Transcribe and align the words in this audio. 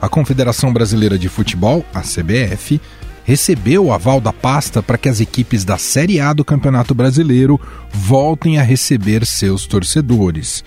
A 0.00 0.08
Confederação 0.08 0.72
Brasileira 0.72 1.18
de 1.18 1.28
Futebol, 1.28 1.84
a 1.92 2.00
CBF, 2.00 2.80
recebeu 3.24 3.86
o 3.86 3.92
aval 3.92 4.20
da 4.20 4.32
pasta 4.32 4.82
para 4.82 4.96
que 4.96 5.08
as 5.08 5.20
equipes 5.20 5.64
da 5.64 5.76
Série 5.76 6.20
A 6.20 6.32
do 6.32 6.44
Campeonato 6.44 6.94
Brasileiro 6.94 7.60
voltem 7.92 8.58
a 8.58 8.62
receber 8.62 9.26
seus 9.26 9.66
torcedores. 9.66 10.64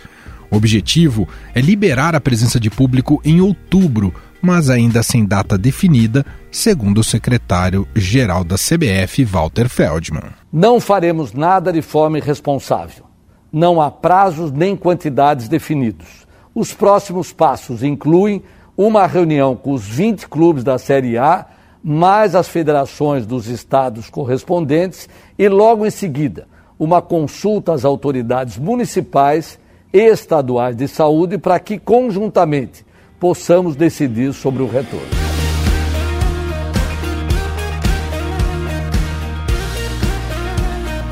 O 0.52 0.58
objetivo 0.58 1.28
é 1.56 1.62
liberar 1.62 2.14
a 2.14 2.22
presença 2.22 2.60
de 2.60 2.70
público 2.70 3.22
em 3.24 3.40
outubro, 3.40 4.14
mas 4.42 4.70
ainda 4.70 5.04
sem 5.04 5.26
data 5.26 5.58
definida, 5.58 6.26
segundo 6.52 7.00
o 7.00 7.04
secretário-geral 7.04 8.44
da 8.44 8.56
CBF, 8.56 9.24
Walter 9.24 9.70
Feldman. 9.70 10.32
Não 10.52 10.80
faremos 10.80 11.34
nada 11.34 11.72
de 11.72 11.82
forma 11.82 12.18
irresponsável. 12.18 13.06
Não 13.52 13.82
há 13.82 13.92
prazos 13.92 14.52
nem 14.52 14.76
quantidades 14.76 15.48
definidos. 15.48 16.26
Os 16.54 16.74
próximos 16.74 17.32
passos 17.32 17.84
incluem 17.84 18.42
uma 18.76 19.06
reunião 19.06 19.56
com 19.56 19.74
os 19.74 19.84
20 19.84 20.28
clubes 20.28 20.64
da 20.64 20.78
Série 20.78 21.18
A, 21.18 21.46
mais 21.84 22.36
as 22.36 22.48
federações 22.48 23.26
dos 23.26 23.48
estados 23.48 24.10
correspondentes 24.10 25.10
e, 25.38 25.48
logo 25.50 25.86
em 25.86 25.90
seguida, 25.90 26.48
uma 26.78 27.02
consulta 27.02 27.74
às 27.74 27.86
autoridades 27.86 28.58
municipais 28.58 29.60
e 29.94 30.00
estaduais 30.00 30.76
de 30.76 30.88
saúde 30.88 31.38
para 31.38 31.60
que, 31.60 31.78
conjuntamente, 31.78 32.86
possamos 33.22 33.76
decidir 33.76 34.34
sobre 34.34 34.64
o 34.64 34.68
retorno. 34.68 35.06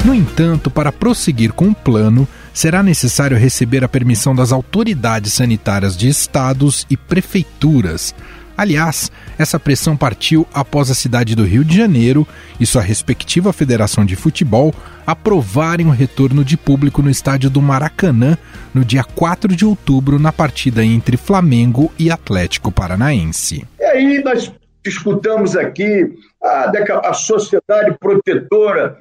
No 0.03 0.15
entanto, 0.15 0.71
para 0.71 0.91
prosseguir 0.91 1.53
com 1.53 1.67
o 1.67 1.75
plano, 1.75 2.27
será 2.51 2.81
necessário 2.81 3.37
receber 3.37 3.83
a 3.83 3.87
permissão 3.87 4.33
das 4.33 4.51
autoridades 4.51 5.33
sanitárias 5.33 5.95
de 5.95 6.07
estados 6.09 6.87
e 6.89 6.97
prefeituras. 6.97 8.15
Aliás, 8.59 9.09
essa 9.37 9.57
pressão 9.57 9.95
partiu 9.95 10.45
após 10.53 10.91
a 10.91 10.93
cidade 10.93 11.33
do 11.33 11.45
Rio 11.45 11.63
de 11.63 11.77
Janeiro 11.77 12.27
e 12.59 12.65
sua 12.65 12.81
respectiva 12.81 13.53
federação 13.53 14.03
de 14.03 14.17
futebol 14.17 14.75
aprovarem 15.07 15.87
o 15.87 15.91
retorno 15.91 16.43
de 16.43 16.57
público 16.57 17.01
no 17.01 17.09
estádio 17.09 17.49
do 17.49 17.61
Maracanã 17.61 18.37
no 18.73 18.83
dia 18.83 19.01
4 19.01 19.55
de 19.55 19.63
outubro, 19.63 20.19
na 20.19 20.33
partida 20.33 20.83
entre 20.83 21.15
Flamengo 21.15 21.89
e 21.97 22.11
Atlético 22.11 22.69
Paranaense. 22.69 23.65
E 23.79 23.85
aí 23.85 24.21
nós 24.21 24.51
escutamos 24.85 25.55
aqui 25.55 26.11
a, 26.43 26.69
a 27.05 27.13
sociedade 27.13 27.95
protetora 27.97 28.97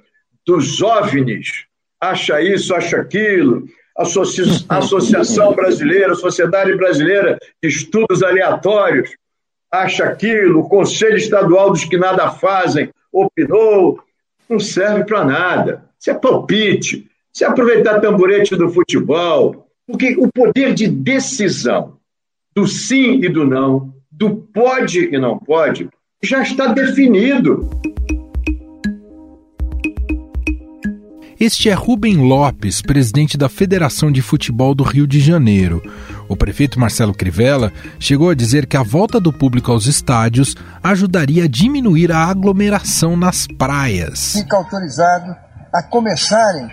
dos 0.46 0.80
OVNIs, 0.80 1.64
acha 2.00 2.40
isso, 2.40 2.72
acha 2.72 2.98
aquilo, 2.98 3.66
Associa 3.98 4.44
Associação 4.70 5.52
Brasileira, 5.52 6.14
Sociedade 6.14 6.76
Brasileira 6.76 7.36
de 7.60 7.68
Estudos 7.68 8.22
Aleatórios, 8.22 9.10
acha 9.70 10.04
aquilo, 10.04 10.60
o 10.60 10.68
Conselho 10.68 11.16
Estadual 11.16 11.70
dos 11.70 11.84
que 11.84 11.96
nada 11.96 12.30
fazem 12.30 12.90
opinou, 13.12 14.00
não 14.48 14.58
serve 14.58 15.04
para 15.04 15.24
nada. 15.24 15.84
Isso 15.98 16.10
é 16.10 16.14
palpite, 16.14 17.08
é 17.40 17.44
aproveitar 17.44 18.00
tamborete 18.00 18.56
do 18.56 18.68
futebol, 18.68 19.68
porque 19.86 20.16
o 20.18 20.28
poder 20.32 20.74
de 20.74 20.88
decisão 20.88 21.96
do 22.54 22.66
sim 22.66 23.20
e 23.22 23.28
do 23.28 23.44
não, 23.44 23.94
do 24.10 24.36
pode 24.36 25.14
e 25.14 25.18
não 25.18 25.38
pode, 25.38 25.88
já 26.22 26.42
está 26.42 26.66
definido. 26.66 27.68
Este 31.40 31.70
é 31.70 31.72
Rubem 31.72 32.16
Lopes, 32.16 32.82
presidente 32.82 33.38
da 33.38 33.48
Federação 33.48 34.10
de 34.10 34.20
Futebol 34.20 34.74
do 34.74 34.82
Rio 34.82 35.06
de 35.06 35.20
Janeiro. 35.20 35.80
O 36.28 36.34
prefeito 36.34 36.80
Marcelo 36.80 37.14
Crivella 37.14 37.72
chegou 38.00 38.28
a 38.28 38.34
dizer 38.34 38.66
que 38.66 38.76
a 38.76 38.82
volta 38.82 39.20
do 39.20 39.32
público 39.32 39.70
aos 39.70 39.86
estádios 39.86 40.56
ajudaria 40.82 41.44
a 41.44 41.48
diminuir 41.48 42.10
a 42.10 42.24
aglomeração 42.24 43.16
nas 43.16 43.46
praias. 43.46 44.32
Fica 44.32 44.56
autorizado 44.56 45.36
a 45.72 45.80
começarem 45.80 46.68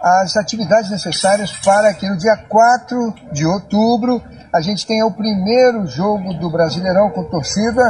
as 0.00 0.36
atividades 0.36 0.92
necessárias 0.92 1.50
para 1.50 1.92
que 1.92 2.08
no 2.08 2.16
dia 2.16 2.36
4 2.36 3.14
de 3.32 3.44
outubro 3.44 4.22
a 4.52 4.60
gente 4.60 4.86
tenha 4.86 5.04
o 5.04 5.10
primeiro 5.10 5.88
jogo 5.88 6.34
do 6.34 6.48
Brasileirão 6.52 7.10
com 7.10 7.24
torcida, 7.24 7.82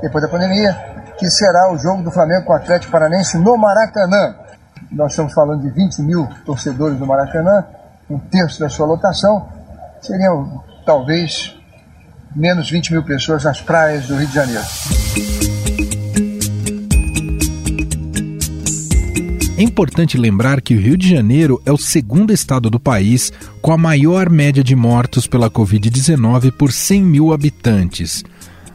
depois 0.00 0.22
da 0.22 0.30
pandemia, 0.30 0.72
que 1.18 1.28
será 1.28 1.72
o 1.72 1.78
jogo 1.78 2.04
do 2.04 2.12
Flamengo 2.12 2.44
com 2.44 2.52
o 2.52 2.56
Atlético 2.56 2.92
Paranense 2.92 3.36
no 3.38 3.56
Maracanã. 3.56 4.43
Nós 4.94 5.10
estamos 5.10 5.32
falando 5.32 5.62
de 5.62 5.70
20 5.70 6.02
mil 6.02 6.28
torcedores 6.46 6.96
do 6.98 7.06
Maracanã, 7.06 7.64
um 8.08 8.16
terço 8.18 8.60
da 8.60 8.68
sua 8.68 8.86
lotação, 8.86 9.48
seriam 10.00 10.62
talvez 10.86 11.56
menos 12.34 12.70
20 12.70 12.92
mil 12.92 13.02
pessoas 13.02 13.42
nas 13.42 13.60
praias 13.60 14.06
do 14.06 14.14
Rio 14.14 14.28
de 14.28 14.34
Janeiro. 14.34 14.62
É 19.56 19.62
importante 19.62 20.16
lembrar 20.16 20.60
que 20.60 20.76
o 20.76 20.80
Rio 20.80 20.96
de 20.96 21.08
Janeiro 21.08 21.60
é 21.66 21.72
o 21.72 21.78
segundo 21.78 22.32
estado 22.32 22.70
do 22.70 22.78
país 22.78 23.32
com 23.60 23.72
a 23.72 23.78
maior 23.78 24.30
média 24.30 24.62
de 24.62 24.76
mortos 24.76 25.26
pela 25.26 25.50
Covid-19 25.50 26.52
por 26.52 26.70
100 26.70 27.02
mil 27.02 27.32
habitantes. 27.32 28.22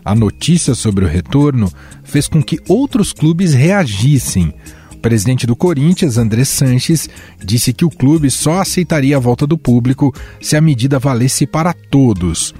A 0.04 0.14
notícia 0.16 0.76
sobre 0.76 1.06
o 1.06 1.08
retorno 1.08 1.72
fez 2.04 2.28
com 2.28 2.44
que 2.44 2.60
outros 2.68 3.14
clubes 3.14 3.54
reagissem. 3.54 4.54
Presidente 5.00 5.48
do 5.48 5.56
Corinthians, 5.56 6.18
André 6.18 6.44
Sanches, 6.44 7.10
disse 7.40 7.74
que 7.74 7.86
o 7.86 7.90
clube 7.90 8.30
só 8.30 8.60
aceitaria 8.60 9.18
a 9.18 9.20
volta 9.20 9.48
do 9.48 9.58
público 9.58 10.14
se 10.42 10.56
a 10.56 10.62
medida 10.62 11.00
valesse 11.00 11.48
para 11.48 11.74
todos. 11.74 12.54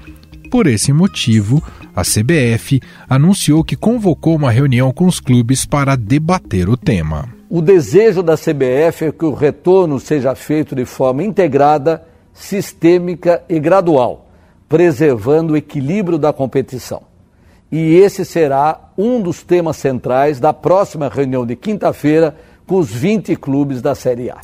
Por 0.50 0.66
esse 0.66 0.92
motivo, 0.92 1.62
a 1.94 2.02
CBF 2.02 2.80
anunciou 3.08 3.62
que 3.62 3.76
convocou 3.76 4.34
uma 4.34 4.50
reunião 4.50 4.92
com 4.92 5.06
os 5.06 5.20
clubes 5.20 5.64
para 5.64 5.96
debater 5.96 6.68
o 6.68 6.76
tema. 6.76 7.28
O 7.48 7.60
desejo 7.60 8.22
da 8.22 8.36
CBF 8.36 9.06
é 9.06 9.12
que 9.12 9.24
o 9.24 9.34
retorno 9.34 10.00
seja 10.00 10.34
feito 10.34 10.74
de 10.74 10.84
forma 10.84 11.22
integrada, 11.22 12.04
sistêmica 12.32 13.42
e 13.48 13.60
gradual, 13.60 14.30
preservando 14.68 15.52
o 15.52 15.56
equilíbrio 15.56 16.18
da 16.18 16.32
competição. 16.32 17.09
E 17.72 17.96
esse 17.96 18.24
será 18.24 18.90
um 18.98 19.20
dos 19.22 19.42
temas 19.42 19.76
centrais 19.76 20.40
da 20.40 20.52
próxima 20.52 21.08
reunião 21.08 21.46
de 21.46 21.54
quinta-feira 21.54 22.36
com 22.66 22.78
os 22.78 22.90
20 22.90 23.36
clubes 23.36 23.80
da 23.80 23.94
Série 23.94 24.30
A. 24.30 24.38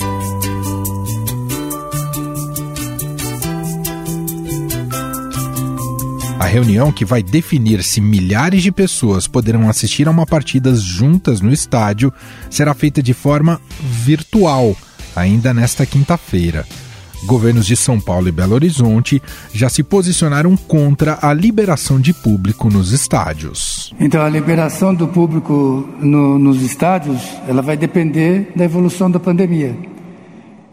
A 6.38 6.44
reunião 6.44 6.92
que 6.92 7.04
vai 7.04 7.22
definir 7.22 7.82
se 7.82 8.00
milhares 8.00 8.62
de 8.62 8.70
pessoas 8.70 9.26
poderão 9.26 9.68
assistir 9.68 10.06
a 10.06 10.12
uma 10.12 10.24
partida 10.24 10.72
juntas 10.76 11.40
no 11.40 11.52
estádio 11.52 12.12
será 12.48 12.72
feita 12.72 13.02
de 13.02 13.12
forma 13.12 13.60
virtual, 13.80 14.76
ainda 15.16 15.52
nesta 15.52 15.84
quinta-feira. 15.84 16.64
Governos 17.24 17.66
de 17.66 17.76
São 17.76 17.98
Paulo 17.98 18.28
e 18.28 18.32
Belo 18.32 18.54
Horizonte 18.54 19.22
já 19.52 19.68
se 19.68 19.82
posicionaram 19.82 20.56
contra 20.56 21.18
a 21.22 21.32
liberação 21.32 22.00
de 22.00 22.12
público 22.12 22.68
nos 22.68 22.92
estádios. 22.92 23.92
Então, 23.98 24.22
a 24.22 24.28
liberação 24.28 24.94
do 24.94 25.08
público 25.08 25.88
no, 26.00 26.38
nos 26.38 26.62
estádios, 26.62 27.20
ela 27.48 27.62
vai 27.62 27.76
depender 27.76 28.52
da 28.54 28.64
evolução 28.64 29.10
da 29.10 29.18
pandemia 29.18 29.74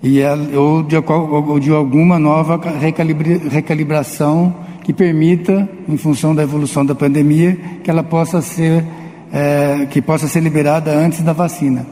e 0.04 0.20
ela, 0.20 0.60
ou, 0.60 0.84
de, 0.84 0.98
ou 0.98 1.60
de 1.62 1.72
alguma 1.72 2.20
nova 2.20 2.60
recalibra, 2.78 3.40
recalibração 3.50 4.54
que 4.84 4.92
permita, 4.92 5.68
em 5.88 5.96
função 5.96 6.36
da 6.36 6.44
evolução 6.44 6.86
da 6.86 6.94
pandemia, 6.94 7.58
que 7.82 7.90
ela 7.90 8.04
possa 8.04 8.42
ser, 8.42 8.84
é, 9.32 9.88
que 9.90 10.02
possa 10.02 10.28
ser 10.28 10.42
liberada 10.42 10.92
antes 10.92 11.22
da 11.22 11.32
vacina. 11.32 11.86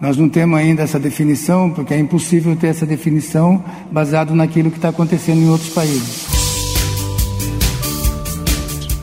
Nós 0.00 0.16
não 0.16 0.28
temos 0.28 0.58
ainda 0.58 0.82
essa 0.82 0.98
definição, 0.98 1.70
porque 1.70 1.92
é 1.92 1.98
impossível 1.98 2.54
ter 2.54 2.68
essa 2.68 2.86
definição 2.86 3.64
baseado 3.90 4.34
naquilo 4.34 4.70
que 4.70 4.78
está 4.78 4.90
acontecendo 4.90 5.40
em 5.40 5.48
outros 5.48 5.70
países. 5.70 6.26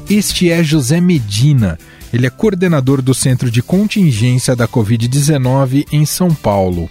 Este 0.09 0.49
é 0.49 0.63
José 0.63 1.01
Medina. 1.01 1.77
Ele 2.13 2.27
é 2.27 2.29
coordenador 2.29 3.01
do 3.01 3.13
Centro 3.13 3.51
de 3.51 3.61
Contingência 3.61 4.55
da 4.55 4.67
Covid-19 4.67 5.85
em 5.91 6.05
São 6.05 6.33
Paulo. 6.33 6.89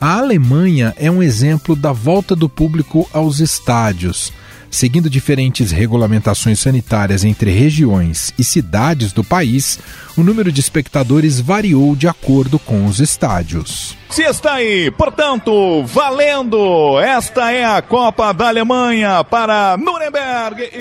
A 0.00 0.18
Alemanha 0.18 0.94
é 0.96 1.10
um 1.10 1.22
exemplo 1.22 1.76
da 1.76 1.92
volta 1.92 2.34
do 2.34 2.48
público 2.48 3.08
aos 3.12 3.38
estádios. 3.38 4.32
Seguindo 4.70 5.08
diferentes 5.08 5.70
regulamentações 5.70 6.58
sanitárias 6.58 7.24
entre 7.24 7.50
regiões 7.50 8.34
e 8.38 8.44
cidades 8.44 9.12
do 9.12 9.24
país, 9.24 9.78
o 10.16 10.22
número 10.22 10.52
de 10.52 10.60
espectadores 10.60 11.40
variou 11.40 11.96
de 11.96 12.06
acordo 12.06 12.58
com 12.58 12.84
os 12.86 13.00
estádios. 13.00 13.96
Se 14.10 14.22
está 14.22 14.54
aí, 14.54 14.90
portanto, 14.90 15.84
valendo! 15.84 17.00
Esta 17.00 17.50
é 17.50 17.64
a 17.64 17.80
Copa 17.80 18.32
da 18.32 18.48
Alemanha 18.48 19.24
para 19.24 19.76
Nuremberg 19.78 20.62
e 20.62 20.78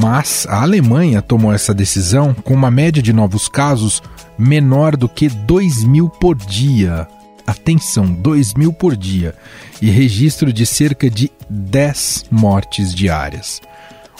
Mas 0.00 0.46
a 0.48 0.62
Alemanha 0.62 1.20
tomou 1.20 1.52
essa 1.52 1.74
decisão 1.74 2.32
com 2.32 2.54
uma 2.54 2.70
média 2.70 3.02
de 3.02 3.12
novos 3.12 3.48
casos 3.48 4.02
menor 4.38 4.96
do 4.96 5.08
que 5.08 5.28
2 5.28 5.84
mil 5.84 6.08
por 6.08 6.36
dia 6.36 7.06
atenção, 7.50 8.06
2 8.06 8.54
mil 8.54 8.72
por 8.72 8.96
dia 8.96 9.34
e 9.80 9.90
registro 9.90 10.52
de 10.52 10.64
cerca 10.66 11.10
de 11.10 11.30
10 11.48 12.26
mortes 12.30 12.94
diárias. 12.94 13.60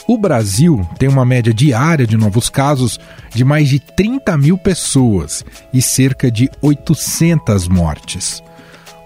O 0.08 0.18
Brasil 0.18 0.84
tem 0.98 1.08
uma 1.08 1.24
média 1.24 1.54
diária 1.54 2.06
de 2.06 2.16
novos 2.16 2.48
casos 2.48 2.98
de 3.32 3.44
mais 3.44 3.68
de 3.68 3.78
30 3.78 4.36
mil 4.36 4.58
pessoas 4.58 5.44
e 5.72 5.80
cerca 5.80 6.30
de 6.30 6.50
800 6.60 7.68
mortes. 7.68 8.42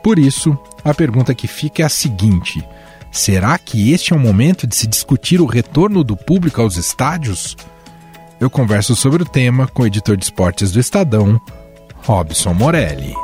Por 0.03 0.19
isso, 0.19 0.57
a 0.85 0.95
pergunta 0.95 1.35
que 1.35 1.47
fica 1.47 1.83
é 1.83 1.87
a 1.87 1.91
seguinte: 1.91 2.67
será 3.11 3.59
que 3.59 3.93
este 3.93 4.13
é 4.13 4.17
o 4.17 4.21
momento 4.21 4.67
de 4.67 4.75
se 4.75 4.87
discutir 4.87 5.41
o 5.41 5.47
retorno 5.47 6.03
do 6.03 6.17
público 6.17 6.63
aos 6.63 6.77
estádios? 6.77 7.57
Eu 8.41 8.49
converso 8.49 8.97
sobre 8.97 9.23
o 9.23 9.27
tema 9.27 9.67
com 9.67 9.83
o 9.83 9.87
editor 9.87 10.17
de 10.17 10.25
esportes 10.25 10.73
do 10.73 10.81
Estadão, 10.81 11.41
Robson 12.03 12.55
Morelli. 12.55 13.15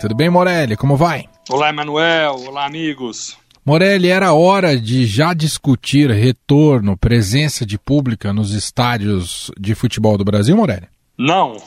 Tudo 0.00 0.14
bem, 0.14 0.30
Morelli? 0.30 0.78
Como 0.78 0.96
vai? 0.96 1.26
Olá, 1.50 1.68
Emanuel. 1.68 2.36
Olá, 2.46 2.64
amigos. 2.64 3.36
Morelli, 3.62 4.08
era 4.08 4.32
hora 4.32 4.74
de 4.74 5.04
já 5.04 5.34
discutir 5.34 6.10
retorno, 6.10 6.96
presença 6.96 7.66
de 7.66 7.78
pública 7.78 8.32
nos 8.32 8.54
estádios 8.54 9.50
de 9.60 9.74
futebol 9.74 10.16
do 10.16 10.24
Brasil, 10.24 10.56
Morelli? 10.56 10.88
Não. 11.18 11.58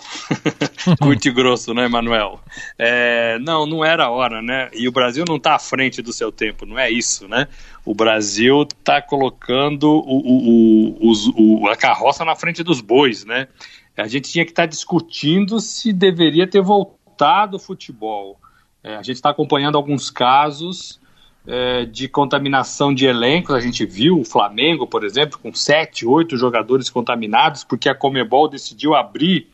Curto 1.00 1.28
e 1.28 1.32
grosso, 1.32 1.76
né, 1.76 1.86
Emanuel? 1.86 2.40
É, 2.80 3.38
não, 3.38 3.68
não 3.68 3.86
era 3.86 4.10
hora, 4.10 4.42
né? 4.42 4.68
E 4.74 4.88
o 4.88 4.92
Brasil 4.92 5.24
não 5.30 5.36
está 5.36 5.54
à 5.54 5.60
frente 5.60 6.02
do 6.02 6.12
seu 6.12 6.32
tempo, 6.32 6.66
não 6.66 6.80
é 6.80 6.90
isso, 6.90 7.28
né? 7.28 7.48
O 7.86 7.94
Brasil 7.94 8.64
está 8.64 9.00
colocando 9.00 9.92
o, 9.92 10.98
o, 11.00 11.62
o, 11.62 11.68
a 11.68 11.76
carroça 11.76 12.26
na 12.26 12.36
frente 12.36 12.64
dos 12.64 12.82
bois, 12.82 13.26
né? 13.26 13.48
A 13.96 14.08
gente 14.08 14.32
tinha 14.32 14.44
que 14.44 14.50
estar 14.50 14.64
tá 14.64 14.68
discutindo 14.68 15.60
se 15.60 15.94
deveria 15.94 16.48
ter 16.48 16.64
voltado 16.64 17.03
do 17.50 17.58
futebol. 17.58 18.40
É, 18.84 18.96
a 18.96 19.02
gente 19.02 19.16
está 19.16 19.30
acompanhando 19.30 19.78
alguns 19.78 20.10
casos 20.10 21.00
é, 21.48 21.86
de 21.86 22.08
contaminação 22.08 22.94
de 22.94 23.06
elencos. 23.06 23.56
A 23.56 23.60
gente 23.60 23.86
viu 23.86 24.20
o 24.20 24.26
Flamengo, 24.26 24.86
por 24.86 25.04
exemplo, 25.04 25.40
com 25.40 25.54
sete, 25.54 26.06
oito 26.06 26.38
jogadores 26.38 26.90
contaminados, 26.90 27.64
porque 27.64 27.88
a 27.88 27.96
Comebol 27.96 28.48
decidiu 28.48 28.94
abrir, 28.94 29.50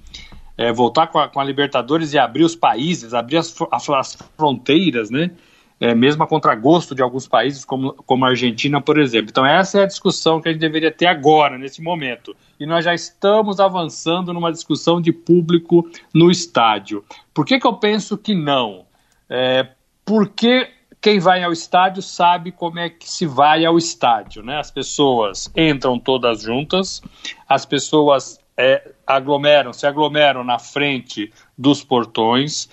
é, 0.57 0.71
voltar 0.71 1.07
com 1.07 1.19
a, 1.19 1.27
com 1.27 1.39
a, 1.39 1.44
Libertadores 1.44 2.13
e 2.13 2.18
abrir 2.18 2.44
os 2.44 2.56
países, 2.56 3.13
abrir 3.13 3.38
as, 3.38 3.56
as 3.71 4.18
fronteiras, 4.36 5.10
né? 5.10 5.31
É, 5.79 5.95
mesmo 5.95 6.23
a 6.23 6.27
contragosto 6.27 6.93
de 6.93 7.01
alguns 7.01 7.25
países, 7.27 7.63
como, 7.63 7.93
como 8.05 8.25
a 8.25 8.29
Argentina, 8.29 8.81
por 8.81 8.99
exemplo. 8.99 9.29
Então, 9.29 9.45
essa 9.45 9.79
é 9.79 9.83
a 9.83 9.87
discussão 9.87 10.41
que 10.41 10.49
a 10.49 10.51
gente 10.51 10.59
deveria 10.59 10.91
ter 10.91 11.05
agora, 11.05 11.57
nesse 11.57 11.81
momento 11.81 12.35
e 12.59 12.65
nós 12.65 12.83
já 12.83 12.93
estamos 12.93 13.59
avançando 13.59 14.33
numa 14.33 14.51
discussão 14.51 14.99
de 14.99 15.13
público 15.13 15.89
no 16.13 16.29
estádio. 16.29 17.03
Por 17.33 17.45
que, 17.45 17.57
que 17.57 17.65
eu 17.65 17.73
penso 17.73 18.17
que 18.17 18.35
não? 18.35 18.85
É, 19.29 19.67
porque 20.03 20.69
quem 20.99 21.19
vai 21.19 21.41
ao 21.41 21.53
estádio 21.53 22.01
sabe 22.01 22.51
como 22.51 22.79
é 22.79 22.89
que 22.89 23.09
se 23.09 23.25
vai 23.25 23.63
ao 23.63 23.77
estádio, 23.77 24.43
né? 24.43 24.59
As 24.59 24.69
pessoas 24.69 25.49
entram 25.55 25.97
todas 25.97 26.41
juntas, 26.41 27.01
as 27.47 27.65
pessoas 27.65 28.39
é, 28.57 28.91
aglomeram, 29.07 29.71
se 29.71 29.87
aglomeram 29.87 30.43
na 30.43 30.59
frente 30.59 31.31
dos 31.57 31.81
portões, 31.81 32.69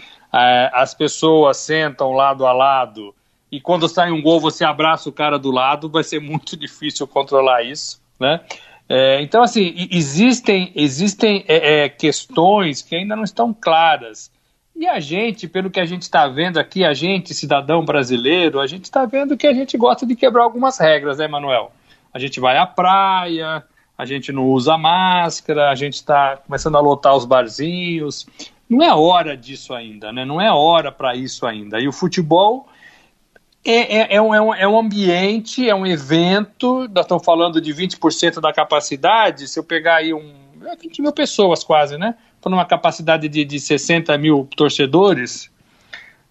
as 0.73 0.95
pessoas 0.95 1.57
sentam 1.57 2.13
lado 2.13 2.47
a 2.47 2.53
lado 2.53 3.15
e 3.51 3.61
quando 3.61 3.89
sai 3.89 4.11
um 4.11 4.21
gol 4.21 4.41
você 4.41 4.65
abraça 4.65 5.09
o 5.09 5.13
cara 5.13 5.39
do 5.39 5.51
lado, 5.51 5.89
vai 5.89 6.05
ser 6.05 6.21
muito 6.21 6.57
difícil 6.59 7.07
controlar 7.07 7.63
isso, 7.63 8.01
né? 8.19 8.41
É, 8.89 9.21
então, 9.21 9.43
assim, 9.43 9.89
existem, 9.91 10.71
existem 10.75 11.45
é, 11.49 11.85
é, 11.85 11.89
questões 11.89 12.83
que 12.83 12.95
ainda 12.95 13.17
não 13.17 13.25
estão 13.25 13.53
claras. 13.53 14.31
E 14.77 14.87
a 14.87 15.01
gente, 15.01 15.49
pelo 15.49 15.71
que 15.71 15.81
a 15.81 15.85
gente 15.85 16.03
está 16.03 16.29
vendo 16.29 16.59
aqui, 16.59 16.85
a 16.85 16.95
gente, 16.95 17.35
cidadão 17.35 17.85
brasileiro, 17.85 18.61
a 18.61 18.67
gente 18.67 18.85
está 18.85 19.05
vendo 19.05 19.37
que 19.37 19.47
a 19.47 19.53
gente 19.53 19.77
gosta 19.77 20.07
de 20.07 20.15
quebrar 20.15 20.45
algumas 20.45 20.79
regras, 20.79 21.19
né, 21.19 21.27
Manuel? 21.27 21.73
A 22.15 22.19
gente 22.19 22.39
vai 22.39 22.59
à 22.59 22.67
praia, 22.67 23.65
a 23.99 24.05
gente 24.05 24.31
não 24.31 24.45
usa 24.45 24.79
máscara, 24.79 25.71
a 25.71 25.75
gente 25.75 25.95
está 25.95 26.37
começando 26.37 26.77
a 26.77 26.81
lotar 26.81 27.17
os 27.17 27.25
barzinhos. 27.25 28.27
Não 28.69 28.83
é 28.85 28.93
hora 28.95 29.37
disso 29.37 29.73
ainda, 29.73 30.13
né? 30.13 30.25
Não 30.25 30.41
é 30.41 30.53
hora 30.53 30.91
para 30.91 31.15
isso 31.15 31.47
ainda. 31.47 31.81
E 31.81 31.87
o 31.87 31.93
futebol 31.93 32.69
é, 33.65 33.99
é, 33.99 34.15
é, 34.17 34.23
um, 34.23 34.35
é, 34.35 34.41
um, 34.41 34.55
é 34.55 34.69
um 34.69 34.79
ambiente, 34.79 35.69
é 35.69 35.75
um 35.75 35.87
evento, 35.87 36.89
nós 36.89 37.05
estamos 37.05 37.25
falando 37.25 37.61
de 37.61 37.73
20% 37.73 38.41
da 38.41 38.53
capacidade, 38.53 39.49
se 39.49 39.59
eu 39.59 39.65
pegar 39.65 39.97
aí 39.97 40.15
um, 40.15 40.35
20 40.81 40.99
é 40.99 41.03
mil 41.03 41.13
pessoas 41.13 41.65
quase, 41.65 41.99
né? 41.99 42.15
Estou 42.37 42.51
numa 42.51 42.65
capacidade 42.65 43.29
de, 43.29 43.45
de 43.45 43.59
60 43.59 44.17
mil 44.19 44.49
torcedores, 44.57 45.51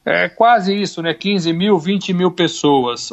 é 0.06 0.30
quase 0.30 0.74
isso, 0.80 1.02
né? 1.02 1.14
15 1.14 1.52
mil, 1.52 1.78
20 1.80 2.14
mil 2.14 2.32
pessoas. 2.32 3.12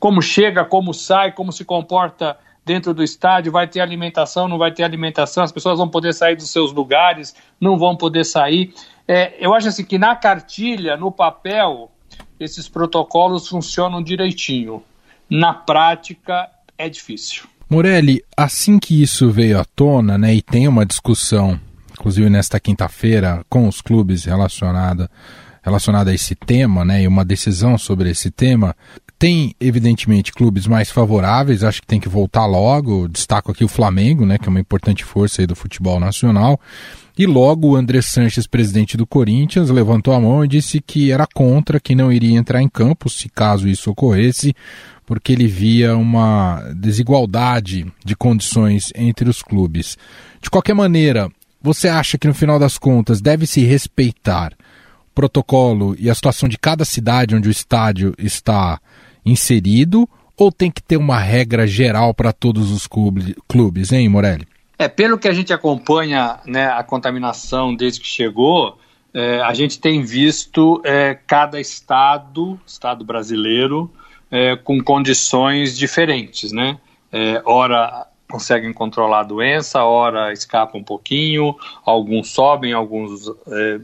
Como 0.00 0.20
chega, 0.20 0.64
como 0.64 0.92
sai, 0.92 1.32
como 1.32 1.52
se 1.52 1.64
comporta 1.64 2.36
dentro 2.68 2.92
do 2.92 3.02
estádio, 3.02 3.50
vai 3.50 3.66
ter 3.66 3.80
alimentação, 3.80 4.46
não 4.46 4.58
vai 4.58 4.70
ter 4.70 4.82
alimentação, 4.82 5.42
as 5.42 5.50
pessoas 5.50 5.78
vão 5.78 5.88
poder 5.88 6.12
sair 6.12 6.36
dos 6.36 6.50
seus 6.50 6.70
lugares, 6.70 7.34
não 7.58 7.78
vão 7.78 7.96
poder 7.96 8.24
sair. 8.24 8.74
É, 9.08 9.34
eu 9.40 9.54
acho 9.54 9.68
assim 9.68 9.82
que 9.82 9.96
na 9.98 10.14
cartilha, 10.14 10.94
no 10.94 11.10
papel, 11.10 11.90
esses 12.38 12.68
protocolos 12.68 13.48
funcionam 13.48 14.02
direitinho. 14.02 14.82
Na 15.30 15.54
prática, 15.54 16.50
é 16.76 16.90
difícil. 16.90 17.44
Morelli, 17.70 18.22
assim 18.36 18.78
que 18.78 19.02
isso 19.02 19.30
veio 19.30 19.58
à 19.58 19.64
tona, 19.64 20.18
né, 20.18 20.34
e 20.34 20.42
tem 20.42 20.68
uma 20.68 20.84
discussão, 20.84 21.58
inclusive 21.92 22.28
nesta 22.28 22.60
quinta-feira, 22.60 23.42
com 23.48 23.66
os 23.66 23.80
clubes 23.80 24.24
relacionada, 24.24 25.10
relacionada 25.62 26.10
a 26.10 26.14
esse 26.14 26.34
tema, 26.34 26.84
né, 26.84 27.02
e 27.02 27.08
uma 27.08 27.24
decisão 27.24 27.78
sobre 27.78 28.10
esse 28.10 28.30
tema, 28.30 28.76
tem, 29.18 29.54
evidentemente, 29.60 30.32
clubes 30.32 30.66
mais 30.66 30.90
favoráveis, 30.90 31.64
acho 31.64 31.80
que 31.80 31.86
tem 31.86 31.98
que 31.98 32.08
voltar 32.08 32.46
logo. 32.46 33.08
Destaco 33.08 33.50
aqui 33.50 33.64
o 33.64 33.68
Flamengo, 33.68 34.24
né, 34.24 34.38
que 34.38 34.46
é 34.46 34.48
uma 34.48 34.60
importante 34.60 35.04
força 35.04 35.42
aí 35.42 35.46
do 35.46 35.56
futebol 35.56 35.98
nacional. 35.98 36.60
E 37.18 37.26
logo 37.26 37.70
o 37.70 37.76
André 37.76 38.00
Sanches, 38.00 38.46
presidente 38.46 38.96
do 38.96 39.04
Corinthians, 39.04 39.70
levantou 39.70 40.14
a 40.14 40.20
mão 40.20 40.44
e 40.44 40.48
disse 40.48 40.80
que 40.80 41.10
era 41.10 41.26
contra, 41.26 41.80
que 41.80 41.96
não 41.96 42.12
iria 42.12 42.38
entrar 42.38 42.62
em 42.62 42.68
campo 42.68 43.10
se 43.10 43.28
caso 43.28 43.66
isso 43.66 43.90
ocorresse, 43.90 44.54
porque 45.04 45.32
ele 45.32 45.48
via 45.48 45.96
uma 45.96 46.62
desigualdade 46.76 47.92
de 48.04 48.14
condições 48.14 48.92
entre 48.94 49.28
os 49.28 49.42
clubes. 49.42 49.98
De 50.40 50.48
qualquer 50.48 50.74
maneira, 50.74 51.28
você 51.60 51.88
acha 51.88 52.16
que 52.16 52.28
no 52.28 52.34
final 52.34 52.56
das 52.56 52.78
contas 52.78 53.20
deve 53.20 53.48
se 53.48 53.62
respeitar 53.62 54.52
o 54.52 55.12
protocolo 55.12 55.96
e 55.98 56.08
a 56.08 56.14
situação 56.14 56.48
de 56.48 56.56
cada 56.56 56.84
cidade 56.84 57.34
onde 57.34 57.48
o 57.48 57.50
estádio 57.50 58.14
está 58.16 58.78
inserido 59.24 60.08
ou 60.36 60.52
tem 60.52 60.70
que 60.70 60.82
ter 60.82 60.96
uma 60.96 61.18
regra 61.18 61.66
geral 61.66 62.14
para 62.14 62.32
todos 62.32 62.70
os 62.70 62.86
clubes, 63.48 63.92
hein, 63.92 64.08
Morelli? 64.08 64.46
É, 64.78 64.86
pelo 64.86 65.18
que 65.18 65.26
a 65.26 65.32
gente 65.32 65.52
acompanha 65.52 66.38
né, 66.46 66.68
a 66.68 66.84
contaminação 66.84 67.74
desde 67.74 68.00
que 68.00 68.06
chegou, 68.06 68.78
é, 69.12 69.40
a 69.40 69.52
gente 69.52 69.80
tem 69.80 70.02
visto 70.02 70.80
é, 70.84 71.18
cada 71.26 71.60
estado, 71.60 72.60
estado 72.64 73.04
brasileiro, 73.04 73.90
é, 74.30 74.54
com 74.54 74.80
condições 74.80 75.76
diferentes, 75.76 76.52
né? 76.52 76.78
É, 77.10 77.42
ora 77.44 78.06
conseguem 78.30 78.72
controlar 78.72 79.20
a 79.20 79.24
doença, 79.24 79.82
ora 79.82 80.32
escapa 80.32 80.76
um 80.76 80.84
pouquinho, 80.84 81.56
alguns 81.84 82.28
sobem, 82.28 82.74
alguns 82.74 83.26
é, 83.48 83.80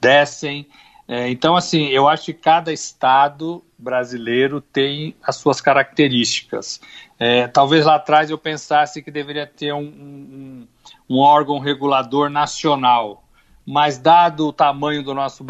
descem. 0.00 0.66
É, 1.08 1.28
então, 1.30 1.56
assim, 1.56 1.86
eu 1.86 2.06
acho 2.06 2.26
que 2.26 2.34
cada 2.34 2.72
estado 2.72 3.64
brasileiro 3.80 4.60
tem 4.60 5.16
as 5.22 5.36
suas 5.36 5.60
características. 5.60 6.80
É, 7.18 7.46
talvez 7.48 7.86
lá 7.86 7.96
atrás 7.96 8.30
eu 8.30 8.38
pensasse 8.38 9.02
que 9.02 9.10
deveria 9.10 9.46
ter 9.46 9.72
um, 9.72 9.80
um, 9.80 10.68
um, 11.08 11.18
órgão 11.18 11.58
regulador 11.58 12.30
nacional, 12.30 13.24
mas 13.66 13.98
dado 13.98 14.48
o 14.48 14.52
tamanho 14.52 15.02
do 15.02 15.14
nosso 15.14 15.44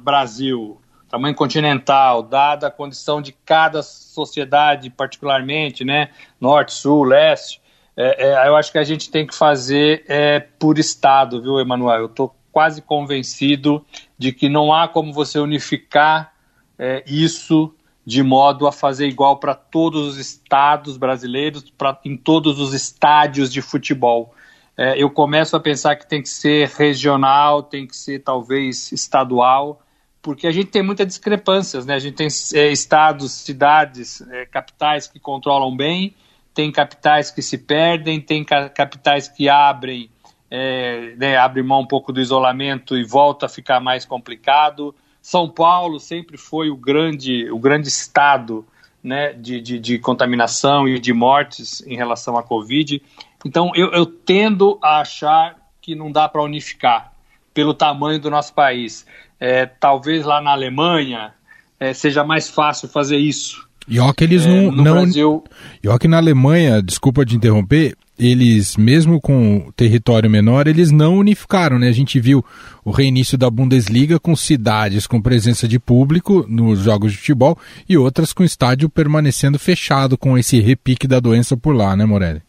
Brasil, 0.00 0.80
tamanho 1.08 1.34
continental, 1.34 2.22
dada 2.22 2.68
a 2.68 2.70
condição 2.70 3.20
de 3.20 3.32
cada 3.32 3.82
sociedade, 3.82 4.90
particularmente, 4.90 5.84
né, 5.84 6.10
norte, 6.40 6.72
sul, 6.72 7.04
leste, 7.04 7.60
é, 7.96 8.28
é, 8.28 8.48
eu 8.48 8.56
acho 8.56 8.72
que 8.72 8.78
a 8.78 8.84
gente 8.84 9.10
tem 9.10 9.26
que 9.26 9.34
fazer 9.34 10.04
é, 10.08 10.40
por 10.40 10.78
estado, 10.78 11.42
viu, 11.42 11.60
Emanuel? 11.60 12.00
Eu 12.00 12.06
estou 12.06 12.34
quase 12.50 12.80
convencido 12.80 13.84
de 14.18 14.32
que 14.32 14.48
não 14.48 14.72
há 14.72 14.88
como 14.88 15.12
você 15.12 15.38
unificar 15.38 16.32
é, 16.80 17.04
isso 17.06 17.74
de 18.06 18.22
modo 18.22 18.66
a 18.66 18.72
fazer 18.72 19.06
igual 19.06 19.36
para 19.36 19.54
todos 19.54 20.08
os 20.08 20.16
estados 20.16 20.96
brasileiros, 20.96 21.70
pra, 21.76 22.00
em 22.02 22.16
todos 22.16 22.58
os 22.58 22.72
estádios 22.72 23.52
de 23.52 23.60
futebol. 23.60 24.34
É, 24.76 25.00
eu 25.00 25.10
começo 25.10 25.54
a 25.54 25.60
pensar 25.60 25.94
que 25.94 26.08
tem 26.08 26.22
que 26.22 26.28
ser 26.30 26.68
regional, 26.70 27.62
tem 27.62 27.86
que 27.86 27.94
ser 27.94 28.20
talvez 28.20 28.90
estadual, 28.92 29.82
porque 30.22 30.46
a 30.46 30.50
gente 30.50 30.70
tem 30.70 30.82
muitas 30.82 31.06
discrepâncias, 31.06 31.84
né? 31.84 31.94
A 31.94 31.98
gente 31.98 32.14
tem 32.14 32.28
é, 32.54 32.72
estados, 32.72 33.32
cidades, 33.32 34.22
é, 34.22 34.46
capitais 34.46 35.06
que 35.06 35.20
controlam 35.20 35.76
bem, 35.76 36.14
tem 36.54 36.72
capitais 36.72 37.30
que 37.30 37.42
se 37.42 37.58
perdem, 37.58 38.20
tem 38.22 38.42
capitais 38.42 39.28
que 39.28 39.50
abrem, 39.50 40.10
é, 40.50 41.14
né, 41.16 41.36
abrem 41.36 41.62
mão 41.62 41.82
um 41.82 41.86
pouco 41.86 42.12
do 42.12 42.20
isolamento 42.20 42.96
e 42.96 43.04
volta 43.04 43.46
a 43.46 43.48
ficar 43.48 43.80
mais 43.80 44.06
complicado. 44.06 44.94
São 45.22 45.48
Paulo 45.48 46.00
sempre 46.00 46.36
foi 46.36 46.70
o 46.70 46.76
grande, 46.76 47.50
o 47.50 47.58
grande 47.58 47.88
estado 47.88 48.64
né, 49.02 49.32
de, 49.32 49.60
de, 49.60 49.78
de 49.78 49.98
contaminação 49.98 50.88
e 50.88 50.98
de 50.98 51.12
mortes 51.12 51.82
em 51.86 51.96
relação 51.96 52.36
à 52.36 52.42
Covid. 52.42 53.02
Então, 53.44 53.72
eu, 53.74 53.90
eu 53.92 54.06
tendo 54.06 54.78
a 54.82 55.00
achar 55.00 55.56
que 55.80 55.94
não 55.94 56.12
dá 56.12 56.28
para 56.28 56.42
unificar 56.42 57.12
pelo 57.54 57.74
tamanho 57.74 58.20
do 58.20 58.30
nosso 58.30 58.52
país. 58.54 59.06
É, 59.38 59.66
talvez 59.66 60.24
lá 60.24 60.40
na 60.40 60.52
Alemanha 60.52 61.32
é, 61.78 61.92
seja 61.94 62.22
mais 62.22 62.48
fácil 62.48 62.88
fazer 62.88 63.16
isso. 63.16 63.66
E 63.88 63.98
ó 63.98 64.12
que 64.12 64.22
eles 64.24 64.44
é, 64.44 64.48
não. 64.48 64.70
Não 64.70 64.84
Brasil... 64.84 65.44
E 65.82 65.88
ó 65.88 65.98
que 65.98 66.06
na 66.06 66.18
Alemanha, 66.18 66.82
desculpa 66.82 67.24
de 67.24 67.36
interromper, 67.36 67.96
eles, 68.20 68.76
mesmo 68.76 69.18
com 69.20 69.72
território 69.74 70.28
menor, 70.28 70.66
eles 70.66 70.90
não 70.90 71.16
unificaram, 71.16 71.78
né? 71.78 71.88
A 71.88 71.92
gente 71.92 72.20
viu 72.20 72.44
o 72.84 72.90
reinício 72.90 73.38
da 73.38 73.48
Bundesliga 73.48 74.20
com 74.20 74.36
cidades 74.36 75.06
com 75.06 75.20
presença 75.20 75.66
de 75.66 75.78
público 75.78 76.44
nos 76.46 76.80
jogos 76.80 77.12
de 77.12 77.18
futebol 77.18 77.58
e 77.88 77.96
outras 77.96 78.32
com 78.32 78.44
estádio 78.44 78.90
permanecendo 78.90 79.58
fechado 79.58 80.18
com 80.18 80.36
esse 80.36 80.60
repique 80.60 81.08
da 81.08 81.18
doença 81.18 81.56
por 81.56 81.74
lá, 81.74 81.96
né, 81.96 82.04
Morelli? 82.04 82.42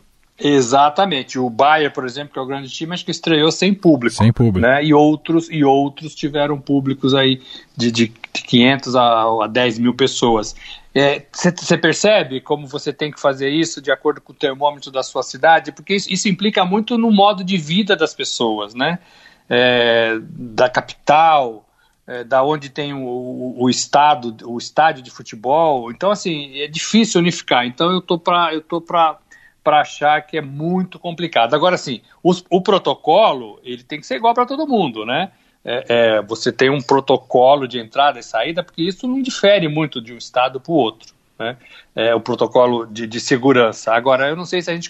Exatamente. 0.43 1.37
O 1.39 1.49
Bayern, 1.49 1.93
por 1.93 2.05
exemplo, 2.05 2.33
que 2.33 2.39
é 2.39 2.41
o 2.41 2.45
grande 2.45 2.69
time, 2.69 2.93
acho 2.93 3.05
que 3.05 3.11
estreou 3.11 3.51
sem 3.51 3.73
público. 3.73 4.15
Sem 4.15 4.33
público. 4.33 4.67
Né? 4.67 4.83
E, 4.83 4.93
outros, 4.93 5.47
e 5.49 5.63
outros 5.63 6.15
tiveram 6.15 6.59
públicos 6.59 7.13
aí 7.13 7.39
de, 7.77 7.91
de 7.91 8.07
500 8.07 8.95
a, 8.95 9.23
a 9.43 9.47
10 9.47 9.79
mil 9.79 9.93
pessoas. 9.93 10.55
Você 10.93 11.73
é, 11.73 11.77
percebe 11.77 12.41
como 12.41 12.67
você 12.67 12.91
tem 12.91 13.11
que 13.11 13.19
fazer 13.19 13.49
isso 13.49 13.81
de 13.81 13.91
acordo 13.91 14.19
com 14.19 14.33
o 14.33 14.35
termômetro 14.35 14.91
da 14.91 15.01
sua 15.01 15.23
cidade? 15.23 15.71
Porque 15.71 15.95
isso, 15.95 16.11
isso 16.11 16.27
implica 16.27 16.65
muito 16.65 16.97
no 16.97 17.09
modo 17.09 17.45
de 17.45 17.57
vida 17.57 17.95
das 17.95 18.13
pessoas, 18.13 18.73
né? 18.73 18.99
É, 19.49 20.17
da 20.21 20.69
capital, 20.69 21.65
é, 22.05 22.25
da 22.25 22.43
onde 22.43 22.69
tem 22.69 22.93
o, 22.93 22.99
o, 22.99 23.63
o, 23.63 23.69
estado, 23.69 24.35
o 24.43 24.57
estádio 24.57 25.01
de 25.01 25.09
futebol. 25.09 25.91
Então, 25.91 26.11
assim, 26.11 26.59
é 26.59 26.67
difícil 26.67 27.21
unificar. 27.21 27.65
Então, 27.65 27.89
eu 27.91 28.01
tô 28.01 28.19
para 28.19 28.53
eu 28.53 28.61
tô 28.61 28.81
para 28.81 29.17
para 29.63 29.81
achar 29.81 30.19
que 30.23 30.37
é 30.37 30.41
muito 30.41 30.97
complicado. 30.97 31.53
Agora, 31.53 31.77
sim, 31.77 32.01
o 32.23 32.61
protocolo 32.61 33.59
ele 33.63 33.83
tem 33.83 33.99
que 33.99 34.07
ser 34.07 34.15
igual 34.15 34.33
para 34.33 34.45
todo 34.45 34.67
mundo, 34.67 35.05
né? 35.05 35.31
É, 35.63 35.85
é, 35.87 36.21
você 36.21 36.51
tem 36.51 36.69
um 36.69 36.81
protocolo 36.81 37.67
de 37.67 37.79
entrada 37.79 38.19
e 38.19 38.23
saída, 38.23 38.63
porque 38.63 38.81
isso 38.81 39.07
não 39.07 39.21
difere 39.21 39.67
muito 39.67 40.01
de 40.01 40.13
um 40.13 40.17
estado 40.17 40.59
para 40.59 40.71
o 40.71 40.75
outro, 40.75 41.13
né? 41.37 41.55
É, 41.95 42.15
o 42.15 42.19
protocolo 42.19 42.85
de, 42.85 43.05
de 43.05 43.19
segurança. 43.19 43.93
Agora, 43.93 44.27
eu 44.27 44.35
não 44.35 44.45
sei 44.45 44.61
se 44.61 44.71
a 44.71 44.73
gente 44.73 44.89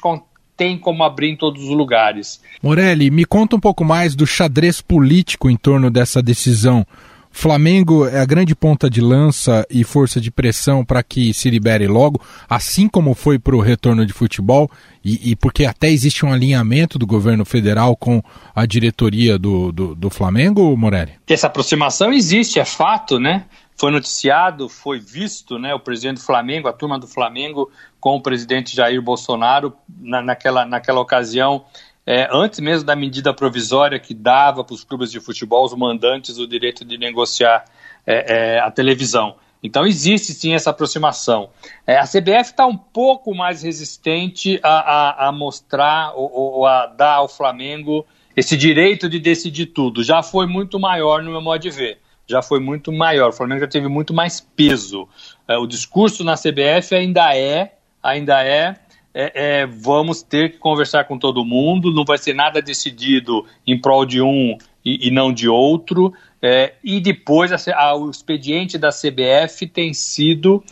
tem 0.55 0.77
como 0.77 1.03
abrir 1.03 1.29
em 1.29 1.35
todos 1.35 1.63
os 1.63 1.69
lugares. 1.69 2.41
Morelli, 2.61 3.09
me 3.09 3.25
conta 3.25 3.55
um 3.55 3.59
pouco 3.59 3.83
mais 3.83 4.15
do 4.15 4.25
xadrez 4.27 4.79
político 4.79 5.49
em 5.49 5.57
torno 5.57 5.89
dessa 5.89 6.21
decisão. 6.21 6.85
Flamengo 7.31 8.05
é 8.05 8.19
a 8.19 8.25
grande 8.25 8.53
ponta 8.53 8.89
de 8.89 9.01
lança 9.01 9.65
e 9.69 9.83
força 9.83 10.19
de 10.19 10.29
pressão 10.29 10.83
para 10.83 11.01
que 11.01 11.33
se 11.33 11.49
libere 11.49 11.87
logo, 11.87 12.21
assim 12.49 12.87
como 12.87 13.15
foi 13.15 13.39
para 13.39 13.55
o 13.55 13.61
retorno 13.61 14.05
de 14.05 14.13
futebol, 14.13 14.69
e, 15.03 15.31
e, 15.31 15.35
porque 15.35 15.65
até 15.65 15.89
existe 15.89 16.25
um 16.25 16.31
alinhamento 16.31 16.99
do 16.99 17.07
governo 17.07 17.43
federal 17.45 17.95
com 17.95 18.21
a 18.53 18.65
diretoria 18.65 19.39
do, 19.39 19.71
do, 19.71 19.95
do 19.95 20.09
Flamengo, 20.09 20.75
Morelli? 20.77 21.13
Essa 21.27 21.47
aproximação 21.47 22.13
existe, 22.13 22.59
é 22.59 22.65
fato, 22.65 23.19
né? 23.19 23.45
Foi 23.75 23.89
noticiado, 23.89 24.69
foi 24.69 24.99
visto, 24.99 25.57
né? 25.57 25.73
O 25.73 25.79
presidente 25.79 26.17
do 26.17 26.23
Flamengo, 26.23 26.67
a 26.67 26.73
turma 26.73 26.99
do 26.99 27.07
Flamengo, 27.07 27.71
com 27.99 28.15
o 28.15 28.21
presidente 28.21 28.75
Jair 28.75 29.01
Bolsonaro, 29.01 29.73
na, 29.99 30.21
naquela, 30.21 30.65
naquela 30.65 30.99
ocasião 30.99 31.65
é, 32.05 32.27
antes 32.31 32.59
mesmo 32.59 32.85
da 32.85 32.95
medida 32.95 33.33
provisória 33.33 33.99
que 33.99 34.13
dava 34.13 34.63
para 34.63 34.73
os 34.73 34.83
clubes 34.83 35.11
de 35.11 35.19
futebol, 35.19 35.63
os 35.63 35.73
mandantes, 35.73 36.37
o 36.37 36.47
direito 36.47 36.83
de 36.83 36.97
negociar 36.97 37.65
é, 38.05 38.55
é, 38.55 38.59
a 38.59 38.71
televisão. 38.71 39.35
Então 39.63 39.85
existe 39.85 40.33
sim 40.33 40.53
essa 40.53 40.71
aproximação. 40.71 41.49
É, 41.85 41.97
a 41.97 42.03
CBF 42.03 42.49
está 42.51 42.65
um 42.65 42.75
pouco 42.75 43.35
mais 43.35 43.61
resistente 43.61 44.59
a, 44.63 44.69
a, 44.69 45.27
a 45.27 45.31
mostrar 45.31 46.13
ou, 46.15 46.31
ou, 46.31 46.65
a 46.65 46.87
dar 46.87 47.15
ao 47.15 47.29
Flamengo 47.29 48.05
esse 48.35 48.57
direito 48.57 49.07
de 49.07 49.19
decidir 49.19 49.67
tudo. 49.67 50.03
Já 50.03 50.23
foi 50.23 50.47
muito 50.47 50.79
maior 50.79 51.21
no 51.21 51.29
meu 51.29 51.41
modo 51.41 51.61
de 51.61 51.69
ver. 51.69 51.99
Já 52.25 52.41
foi 52.41 52.59
muito 52.59 52.91
maior. 52.91 53.29
O 53.29 53.33
Flamengo 53.33 53.59
já 53.61 53.67
teve 53.67 53.87
muito 53.87 54.13
mais 54.13 54.39
peso. 54.39 55.07
É, 55.47 55.57
o 55.57 55.67
discurso 55.67 56.23
na 56.23 56.35
CBF 56.35 56.95
ainda 56.95 57.35
é, 57.35 57.75
ainda 58.01 58.43
é 58.43 58.75
é, 59.13 59.61
é, 59.61 59.65
vamos 59.65 60.21
ter 60.21 60.51
que 60.51 60.57
conversar 60.57 61.05
com 61.05 61.17
todo 61.17 61.45
mundo, 61.45 61.91
não 61.91 62.05
vai 62.05 62.17
ser 62.17 62.33
nada 62.33 62.61
decidido 62.61 63.45
em 63.67 63.79
prol 63.79 64.05
de 64.05 64.21
um 64.21 64.57
e, 64.83 65.07
e 65.07 65.11
não 65.11 65.33
de 65.33 65.49
outro. 65.49 66.13
É, 66.41 66.73
e 66.83 66.99
depois 66.99 67.51
a, 67.51 67.75
a, 67.75 67.95
o 67.95 68.09
expediente 68.09 68.77
da 68.77 68.89
CBF 68.89 69.67
tem 69.67 69.93
sido 69.93 70.63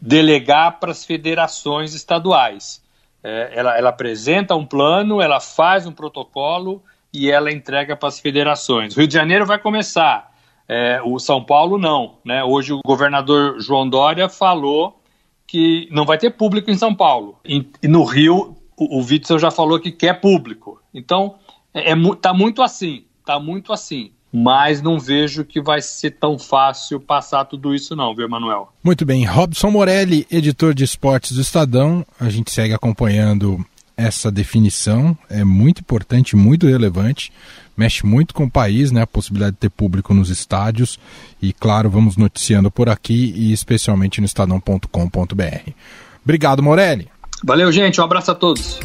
delegar 0.00 0.78
para 0.78 0.92
as 0.92 1.04
federações 1.04 1.94
estaduais. 1.94 2.82
É, 3.22 3.52
ela, 3.54 3.76
ela 3.76 3.90
apresenta 3.90 4.54
um 4.54 4.64
plano, 4.64 5.20
ela 5.20 5.40
faz 5.40 5.86
um 5.86 5.92
protocolo 5.92 6.82
e 7.12 7.30
ela 7.30 7.52
entrega 7.52 7.96
para 7.96 8.08
as 8.08 8.20
federações. 8.20 8.96
Rio 8.96 9.06
de 9.06 9.14
Janeiro 9.14 9.44
vai 9.44 9.58
começar, 9.58 10.30
é, 10.68 11.00
o 11.04 11.18
São 11.18 11.42
Paulo 11.42 11.76
não. 11.76 12.18
Né? 12.24 12.42
Hoje 12.44 12.72
o 12.72 12.80
governador 12.84 13.60
João 13.60 13.88
Dória 13.88 14.28
falou 14.28 14.99
que 15.50 15.88
não 15.90 16.04
vai 16.04 16.16
ter 16.16 16.30
público 16.30 16.70
em 16.70 16.78
São 16.78 16.94
Paulo. 16.94 17.40
E, 17.44 17.66
no 17.82 18.04
Rio, 18.04 18.56
o, 18.76 19.00
o 19.00 19.04
Witzel 19.04 19.36
já 19.36 19.50
falou 19.50 19.80
que 19.80 19.90
quer 19.90 20.20
público. 20.20 20.80
Então, 20.94 21.34
é, 21.74 21.90
é, 21.90 21.94
tá 22.22 22.32
muito 22.32 22.62
assim, 22.62 23.02
tá 23.26 23.40
muito 23.40 23.72
assim. 23.72 24.12
Mas 24.32 24.80
não 24.80 24.96
vejo 24.96 25.44
que 25.44 25.60
vai 25.60 25.82
ser 25.82 26.12
tão 26.12 26.38
fácil 26.38 27.00
passar 27.00 27.46
tudo 27.46 27.74
isso, 27.74 27.96
não, 27.96 28.14
viu, 28.14 28.26
Emanuel? 28.26 28.72
Muito 28.80 29.04
bem. 29.04 29.24
Robson 29.24 29.72
Morelli, 29.72 30.24
editor 30.30 30.72
de 30.72 30.84
esportes 30.84 31.32
do 31.32 31.40
Estadão. 31.40 32.06
A 32.20 32.30
gente 32.30 32.52
segue 32.52 32.72
acompanhando 32.72 33.58
essa 34.06 34.30
definição. 34.30 35.16
É 35.28 35.44
muito 35.44 35.80
importante, 35.80 36.36
muito 36.36 36.66
relevante 36.66 37.32
mexe 37.80 38.04
muito 38.04 38.34
com 38.34 38.44
o 38.44 38.50
país, 38.50 38.92
né? 38.92 39.00
A 39.00 39.06
possibilidade 39.06 39.52
de 39.52 39.58
ter 39.60 39.70
público 39.70 40.12
nos 40.12 40.28
estádios. 40.28 40.98
E 41.40 41.50
claro, 41.50 41.88
vamos 41.88 42.14
noticiando 42.14 42.70
por 42.70 42.90
aqui 42.90 43.32
e 43.34 43.54
especialmente 43.54 44.20
no 44.20 44.26
estadão.com.br. 44.26 45.70
Obrigado, 46.22 46.62
Morelli. 46.62 47.08
Valeu, 47.42 47.72
gente. 47.72 47.98
Um 47.98 48.04
abraço 48.04 48.30
a 48.30 48.34
todos. 48.34 48.78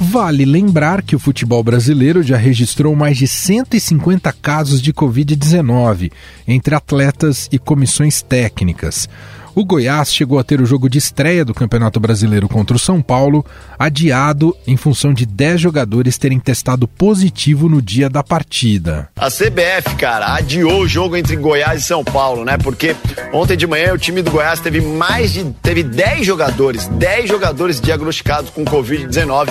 Vale 0.00 0.44
lembrar 0.44 1.02
que 1.02 1.14
o 1.14 1.18
futebol 1.18 1.62
brasileiro 1.62 2.22
já 2.22 2.36
registrou 2.36 2.94
mais 2.96 3.16
de 3.16 3.28
150 3.28 4.32
casos 4.32 4.82
de 4.82 4.92
Covid-19 4.92 6.10
entre 6.46 6.74
atletas 6.74 7.48
e 7.52 7.58
comissões 7.58 8.20
técnicas. 8.22 9.08
O 9.54 9.64
Goiás 9.64 10.12
chegou 10.12 10.38
a 10.38 10.44
ter 10.44 10.60
o 10.60 10.66
jogo 10.66 10.88
de 10.88 10.98
estreia 10.98 11.44
do 11.44 11.54
Campeonato 11.54 11.98
Brasileiro 11.98 12.48
contra 12.48 12.76
o 12.76 12.78
São 12.78 13.02
Paulo 13.02 13.44
adiado 13.78 14.54
em 14.66 14.76
função 14.76 15.12
de 15.12 15.26
10 15.26 15.60
jogadores 15.60 16.18
terem 16.18 16.38
testado 16.38 16.86
positivo 16.86 17.68
no 17.68 17.82
dia 17.82 18.08
da 18.08 18.22
partida. 18.22 19.08
A 19.16 19.30
CBF, 19.30 19.96
cara, 19.96 20.34
adiou 20.34 20.82
o 20.82 20.88
jogo 20.88 21.16
entre 21.16 21.36
Goiás 21.36 21.82
e 21.82 21.84
São 21.84 22.04
Paulo, 22.04 22.44
né? 22.44 22.56
Porque 22.58 22.94
ontem 23.32 23.56
de 23.56 23.66
manhã 23.66 23.92
o 23.92 23.98
time 23.98 24.22
do 24.22 24.30
Goiás 24.30 24.60
teve 24.60 24.80
mais 24.80 25.32
de 25.32 25.44
teve 25.62 25.82
10 25.82 26.26
jogadores, 26.26 26.86
10 26.86 27.28
jogadores 27.28 27.80
diagnosticados 27.80 28.50
com 28.50 28.64
Covid-19. 28.64 29.48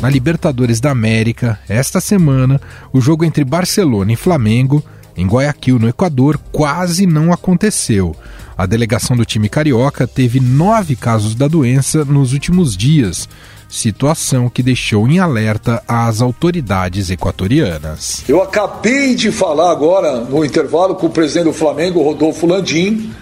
Na 0.00 0.08
Libertadores 0.08 0.80
da 0.80 0.92
América, 0.92 1.58
esta 1.68 2.00
semana, 2.00 2.60
o 2.92 3.00
jogo 3.00 3.24
entre 3.24 3.44
Barcelona 3.44 4.12
e 4.12 4.16
Flamengo 4.16 4.84
em 5.18 5.26
Guayaquil, 5.26 5.80
no 5.80 5.88
Equador, 5.88 6.38
quase 6.52 7.04
não 7.04 7.32
aconteceu. 7.32 8.14
A 8.56 8.66
delegação 8.66 9.16
do 9.16 9.24
time 9.24 9.48
carioca 9.48 10.06
teve 10.06 10.38
nove 10.38 10.94
casos 10.94 11.34
da 11.34 11.48
doença 11.48 12.04
nos 12.04 12.32
últimos 12.32 12.76
dias, 12.76 13.28
situação 13.68 14.48
que 14.48 14.62
deixou 14.62 15.08
em 15.08 15.18
alerta 15.18 15.82
as 15.88 16.22
autoridades 16.22 17.10
equatorianas. 17.10 18.22
Eu 18.28 18.40
acabei 18.40 19.16
de 19.16 19.32
falar 19.32 19.72
agora 19.72 20.20
no 20.20 20.44
intervalo 20.44 20.94
com 20.94 21.08
o 21.08 21.10
presidente 21.10 21.44
do 21.46 21.52
Flamengo, 21.52 22.02
Rodolfo 22.02 22.46
Landim. 22.46 23.12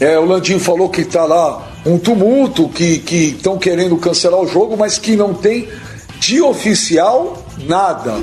É, 0.00 0.18
o 0.18 0.24
Landim 0.24 0.58
falou 0.58 0.88
que 0.88 1.02
está 1.02 1.26
lá 1.26 1.70
um 1.84 1.98
tumulto, 1.98 2.68
que 2.70 3.02
estão 3.14 3.58
querendo 3.58 3.96
cancelar 3.98 4.40
o 4.40 4.48
jogo, 4.48 4.76
mas 4.78 4.96
que 4.98 5.14
não 5.14 5.34
tem 5.34 5.68
de 6.18 6.40
oficial 6.40 7.46
nada. 7.66 8.14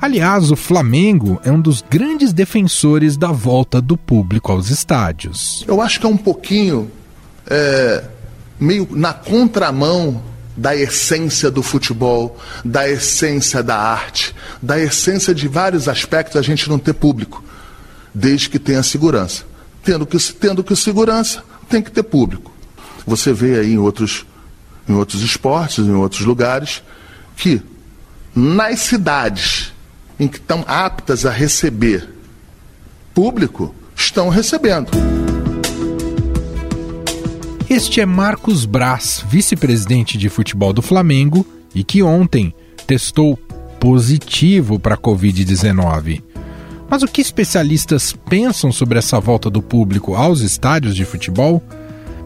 Aliás, 0.00 0.50
o 0.50 0.56
Flamengo 0.56 1.38
é 1.44 1.52
um 1.52 1.60
dos 1.60 1.82
grandes 1.82 2.32
defensores 2.32 3.18
da 3.18 3.30
volta 3.30 3.82
do 3.82 3.98
público 3.98 4.50
aos 4.50 4.70
estádios. 4.70 5.62
Eu 5.68 5.82
acho 5.82 6.00
que 6.00 6.06
é 6.06 6.08
um 6.08 6.16
pouquinho 6.16 6.90
é, 7.46 8.04
meio 8.58 8.88
na 8.92 9.12
contramão 9.12 10.22
da 10.56 10.74
essência 10.74 11.50
do 11.50 11.62
futebol, 11.62 12.38
da 12.64 12.88
essência 12.88 13.62
da 13.62 13.76
arte, 13.76 14.34
da 14.62 14.78
essência 14.78 15.34
de 15.34 15.46
vários 15.46 15.86
aspectos 15.86 16.36
a 16.36 16.42
gente 16.42 16.68
não 16.68 16.78
ter 16.78 16.94
público, 16.94 17.44
desde 18.14 18.48
que 18.48 18.58
tenha 18.58 18.82
segurança. 18.82 19.44
Tendo 19.84 20.06
que, 20.06 20.16
tendo 20.32 20.64
que 20.64 20.74
segurança, 20.76 21.44
tem 21.68 21.82
que 21.82 21.90
ter 21.90 22.04
público. 22.04 22.50
Você 23.06 23.34
vê 23.34 23.60
aí 23.60 23.74
em 23.74 23.78
outros, 23.78 24.24
em 24.88 24.94
outros 24.94 25.20
esportes, 25.22 25.84
em 25.84 25.94
outros 25.94 26.22
lugares, 26.22 26.82
que 27.36 27.60
nas 28.34 28.80
cidades 28.80 29.59
em 30.20 30.28
que 30.28 30.36
estão 30.36 30.62
aptas 30.68 31.24
a 31.24 31.30
receber 31.30 32.06
público, 33.14 33.74
estão 33.96 34.28
recebendo. 34.28 34.90
Este 37.68 38.02
é 38.02 38.06
Marcos 38.06 38.66
Braz, 38.66 39.24
vice-presidente 39.26 40.18
de 40.18 40.28
futebol 40.28 40.74
do 40.74 40.82
Flamengo 40.82 41.46
e 41.74 41.82
que 41.82 42.02
ontem 42.02 42.54
testou 42.86 43.36
positivo 43.80 44.78
para 44.78 44.94
a 44.94 44.98
Covid-19. 44.98 46.22
Mas 46.90 47.02
o 47.02 47.06
que 47.06 47.22
especialistas 47.22 48.12
pensam 48.12 48.70
sobre 48.70 48.98
essa 48.98 49.18
volta 49.18 49.48
do 49.48 49.62
público 49.62 50.14
aos 50.14 50.40
estádios 50.40 50.94
de 50.94 51.04
futebol? 51.06 51.62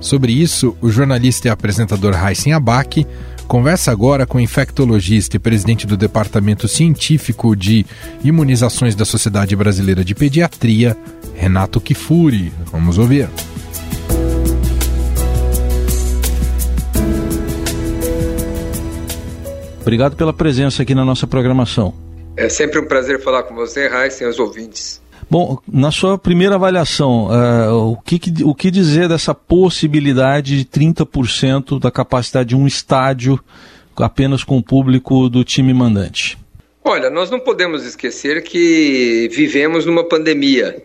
Sobre 0.01 0.33
isso, 0.33 0.77
o 0.81 0.91
jornalista 0.91 1.47
e 1.47 1.51
apresentador 1.51 2.15
Raíssen 2.15 2.55
Abac 2.55 3.07
conversa 3.47 3.91
agora 3.91 4.27
com 4.27 4.39
o 4.39 4.41
infectologista 4.41 5.37
e 5.37 5.39
presidente 5.39 5.87
do 5.87 5.97
Departamento 5.97 6.67
Científico 6.67 7.55
de 7.55 7.87
Imunizações 8.23 8.95
da 8.95 9.05
Sociedade 9.05 9.55
Brasileira 9.55 10.05
de 10.05 10.15
Pediatria, 10.15 10.97
Renato 11.35 11.81
Kifuri. 11.81 12.53
Vamos 12.71 12.99
ouvir. 12.99 13.29
Obrigado 19.81 20.17
pela 20.17 20.33
presença 20.33 20.83
aqui 20.83 20.95
na 20.95 21.05
nossa 21.05 21.27
programação. 21.27 21.95
É 22.37 22.49
sempre 22.49 22.81
um 22.81 22.87
prazer 22.87 23.23
falar 23.23 23.43
com 23.43 23.55
você, 23.55 23.87
Raíssa, 23.87 24.25
e 24.25 24.27
os 24.27 24.39
ouvintes. 24.39 25.04
Bom, 25.31 25.59
na 25.71 25.91
sua 25.91 26.19
primeira 26.19 26.55
avaliação, 26.55 27.27
uh, 27.27 27.93
o, 27.93 27.97
que, 27.97 28.21
o 28.45 28.55
que 28.55 28.71
dizer 28.71 29.09
dessa 29.09 29.35
possibilidade 29.35 30.59
de 30.59 30.65
30% 30.65 31.81
da 31.81 31.91
capacidade 31.91 32.51
de 32.51 32.57
um 32.57 32.67
estádio 32.67 33.39
apenas 33.97 34.45
com 34.45 34.59
o 34.59 34.63
público 34.63 35.29
do 35.29 35.45
time 35.45 35.73
mandante? 35.73 36.39
Olha, 36.83 37.09
nós 37.09 37.31
não 37.31 37.41
podemos 37.41 37.85
esquecer 37.85 38.43
que 38.43 39.29
vivemos 39.33 39.87
numa 39.87 40.05
pandemia. 40.05 40.83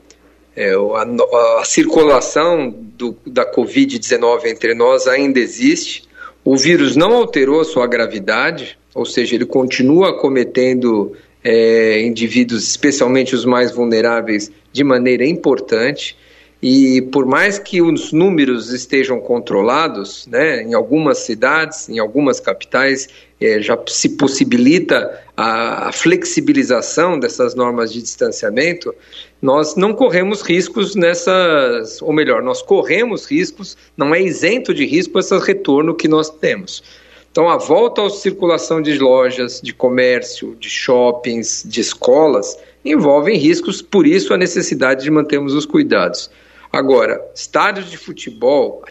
É, 0.56 0.74
a, 0.74 1.60
a, 1.60 1.66
circulação 1.66 2.74
do, 2.98 3.16
da 3.26 3.50
Covid-19 3.52 4.46
entre 4.46 4.74
nós 4.74 5.08
ainda 5.08 5.40
existe. 5.40 6.08
O 6.44 6.56
vírus 6.56 6.96
não 6.96 7.14
alterou 7.14 7.60
a 7.60 7.66
sua 7.66 7.86
gravidade, 7.86 8.78
ou 8.96 9.06
seja, 9.06 9.36
ele 9.36 9.46
continua 9.46 10.18
cometendo 10.18 11.16
é, 11.44 12.02
indivíduos, 12.02 12.68
especialmente 12.68 13.36
os 13.36 13.46
mais 13.46 13.72
vulneráveis, 13.72 14.52
de 14.72 14.84
maneira 14.84 15.26
importante. 15.26 16.16
E 16.62 17.02
por 17.04 17.26
mais 17.26 17.58
que 17.58 17.82
os 17.82 18.12
números 18.12 18.74
estejam 18.74 19.22
controlados, 19.22 20.28
né, 20.28 20.62
em 20.62 20.74
algumas 20.74 21.20
cidades, 21.20 21.88
em 21.88 22.00
algumas 22.00 22.42
capitais, 22.42 23.08
é, 23.40 23.62
já 23.62 23.80
se 23.88 24.10
possibilita 24.10 25.24
a, 25.38 25.88
a, 25.88 25.92
flexibilização 25.94 27.18
dessas 27.18 27.56
normas 27.56 27.94
de 27.94 28.02
distanciamento, 28.02 28.94
nós 29.42 29.78
não 29.78 29.94
corremos 29.94 30.42
riscos 30.42 30.96
nessas, 30.96 32.02
ou 32.02 32.12
melhor, 32.12 32.44
nós 32.44 32.62
corremos 32.62 33.26
riscos, 33.26 33.78
não 33.96 34.14
é 34.14 34.22
isento 34.22 34.74
de 34.74 34.86
risco 34.86 35.18
esse 35.18 35.38
retorno 35.40 35.96
que 35.96 36.10
nós 36.10 36.30
temos. 36.30 36.84
Então, 37.32 37.48
a 37.48 37.58
volta 37.58 38.06
à 38.06 38.10
circulação 38.10 38.82
de 38.82 38.98
lojas, 38.98 39.62
de 39.62 39.74
comércio, 39.74 40.56
de 40.60 40.70
shoppings, 40.70 41.64
de 41.66 41.80
escolas, 41.82 42.58
envolvem 42.84 43.38
riscos, 43.38 43.82
por 43.82 44.08
isso 44.08 44.34
a 44.34 44.38
necessidade 44.38 45.04
de 45.04 45.12
mantermos 45.12 45.54
os 45.54 45.66
cuidados. 45.66 46.30
Agora, 46.72 47.20
estádios 47.34 47.90
de 47.90 47.98
futebol, 47.98 48.84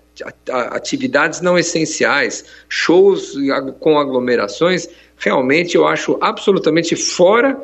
atividades 0.49 1.41
não 1.41 1.59
essenciais, 1.59 2.45
shows 2.69 3.35
com 3.81 3.99
aglomerações, 3.99 4.89
realmente 5.17 5.77
eu 5.77 5.87
acho 5.87 6.19
absolutamente 6.21 6.97
fora 6.97 7.61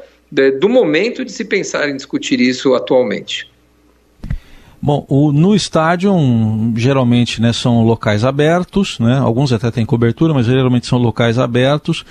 do 0.58 0.68
momento 0.68 1.24
de 1.24 1.32
se 1.32 1.44
pensar 1.44 1.88
em 1.88 1.96
discutir 1.96 2.40
isso 2.40 2.74
atualmente. 2.74 3.50
Bom, 4.87 5.07
o, 5.09 5.33
no 5.33 5.55
estádio, 5.55 6.12
geralmente 6.77 7.40
né, 7.40 7.55
são 7.55 7.83
locais 7.83 8.23
abertos, 8.23 8.99
né, 8.99 9.16
alguns 9.18 9.51
até 9.51 9.70
têm 9.70 9.87
cobertura, 9.87 10.35
mas 10.35 10.44
geralmente 10.44 10.87
são 10.87 10.99
locais 10.99 11.38
abertos. 11.38 12.05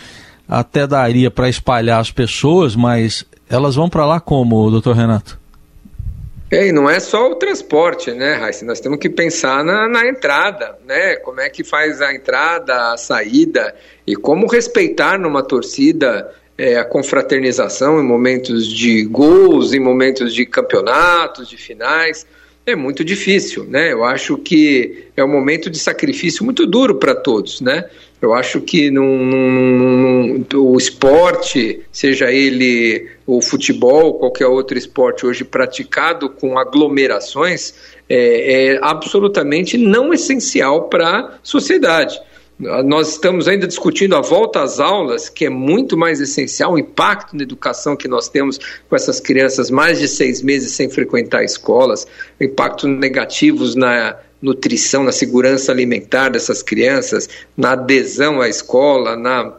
Até 0.50 0.88
daria 0.88 1.30
para 1.30 1.48
espalhar 1.48 2.02
as 2.02 2.10
pessoas, 2.10 2.76
mas 2.76 3.28
elas 3.48 3.76
vão 3.76 3.88
para 3.88 4.08
lá 4.08 4.20
como, 4.20 4.72
doutor 4.72 4.96
Renato? 4.96 5.40
E 6.52 6.72
não 6.72 6.90
é 6.90 7.00
só 7.00 7.30
o 7.30 7.36
transporte, 7.36 8.10
né, 8.10 8.38
Raíssa? 8.38 8.66
Nós 8.66 8.80
temos 8.80 8.98
que 8.98 9.08
pensar 9.08 9.64
na, 9.64 9.88
na, 9.88 10.08
entrada, 10.08 10.76
né? 10.84 11.18
Como 11.18 11.42
é 11.42 11.52
que 11.52 11.64
faz 11.64 12.02
a 12.02 12.12
entrada, 12.12 12.92
a 12.92 12.98
saída 12.98 13.76
e 14.06 14.16
como 14.16 14.48
respeitar 14.48 15.20
numa 15.20 15.44
torcida 15.44 16.28
é, 16.58 16.80
a 16.80 16.84
confraternização 16.84 18.00
em 18.00 18.04
momentos 18.04 18.68
de 18.68 19.04
gols, 19.06 19.74
em 19.74 19.80
momentos 19.80 20.34
de 20.34 20.44
campeonatos, 20.44 21.48
de 21.48 21.56
finais 21.56 22.26
é 22.65 22.76
muito 22.76 23.04
difícil, 23.04 23.65
né? 23.65 23.91
Eu 23.91 24.04
acho 24.04 24.38
que 24.38 25.06
é 25.17 25.23
um 25.23 25.28
momento 25.28 25.69
de 25.69 25.78
sacrifício 25.78 26.45
muito 26.45 26.65
duro 26.65 26.95
para 26.95 27.13
todos, 27.13 27.60
né? 27.60 27.89
Eu 28.21 28.34
acho 28.34 28.62
que 28.62 28.89
num, 28.89 29.26
num, 29.26 30.45
num, 30.49 30.71
o 30.71 30.78
esporte, 30.78 31.82
seja 31.91 32.32
ele 32.32 33.10
o 33.28 33.41
futebol, 33.41 34.13
qualquer 34.13 34.47
outro 34.47 34.78
esporte 34.78 35.26
hoje 35.26 35.43
praticado 35.43 36.30
com 36.30 36.58
aglomerações, 36.58 37.73
é, 38.08 38.76
é 38.76 38.80
absolutamente 38.82 39.78
não 39.78 40.13
essencial 40.13 40.88
para 40.88 41.19
a 41.19 41.39
sociedade. 41.43 42.17
Nós 42.60 43.10
estamos 43.10 43.48
ainda 43.48 43.68
discutindo 43.68 44.16
a 44.16 44.22
volta 44.22 44.62
às 44.62 44.80
aulas, 44.80 45.28
que 45.28 45.46
é 45.46 45.50
muito 45.50 45.98
mais 45.98 46.22
essencial, 46.22 46.74
o 46.74 46.80
impacto 46.80 47.36
na 47.36 47.44
educação 47.44 47.96
que 47.96 48.08
nós 48.08 48.30
temos 48.30 48.60
com 48.88 48.96
essas 48.96 49.20
crianças 49.20 49.72
mais 49.72 50.00
de 50.00 50.08
seis 50.08 50.42
meses 50.42 50.74
sem 50.74 50.89
frequentar 50.89 51.44
escolas, 51.44 52.06
impactos 52.39 52.89
negativos 52.89 53.76
na 53.76 54.16
nutrição, 54.42 55.04
na 55.04 55.12
segurança 55.12 55.72
alimentar 55.72 56.30
dessas 56.30 56.62
crianças, 56.62 57.28
na 57.58 57.72
adesão 57.72 58.39
à 58.39 58.48
escola, 58.48 59.16
na 59.16 59.54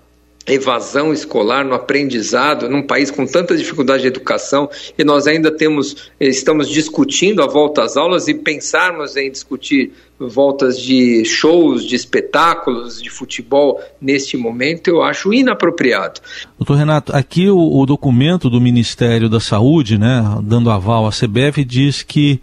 evasão 0.46 1.12
escolar, 1.12 1.64
no 1.64 1.74
aprendizado, 1.74 2.68
num 2.68 2.82
país 2.82 3.10
com 3.10 3.26
tanta 3.26 3.56
dificuldade 3.56 4.02
de 4.02 4.08
educação, 4.08 4.68
e 4.98 5.04
nós 5.04 5.26
ainda 5.26 5.50
temos, 5.50 6.10
estamos 6.20 6.68
discutindo 6.68 7.42
a 7.42 7.46
volta 7.46 7.82
às 7.82 7.96
aulas 7.96 8.28
e 8.28 8.34
pensarmos 8.34 9.16
em 9.16 9.30
discutir 9.30 9.92
voltas 10.18 10.78
de 10.78 11.24
shows, 11.24 11.84
de 11.84 11.96
espetáculos, 11.96 13.02
de 13.02 13.10
futebol 13.10 13.80
neste 14.00 14.36
momento, 14.36 14.88
eu 14.88 15.02
acho 15.02 15.32
inapropriado. 15.32 16.20
Doutor 16.58 16.76
Renato, 16.76 17.14
aqui 17.14 17.50
o, 17.50 17.58
o 17.58 17.86
documento 17.86 18.48
do 18.48 18.60
Ministério 18.60 19.28
da 19.28 19.40
Saúde, 19.40 19.98
né, 19.98 20.22
dando 20.42 20.70
aval 20.70 21.06
à 21.06 21.10
CBF, 21.10 21.64
diz 21.64 22.02
que 22.02 22.40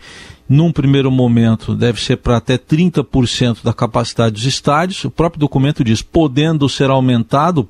num 0.52 0.70
primeiro 0.70 1.10
momento, 1.10 1.74
deve 1.74 2.02
ser 2.02 2.18
para 2.18 2.36
até 2.36 2.58
30% 2.58 3.64
da 3.64 3.72
capacidade 3.72 4.34
dos 4.34 4.46
estádios. 4.46 5.06
O 5.06 5.10
próprio 5.10 5.40
documento 5.40 5.82
diz, 5.82 6.02
podendo 6.02 6.68
ser 6.68 6.90
aumentado 6.90 7.70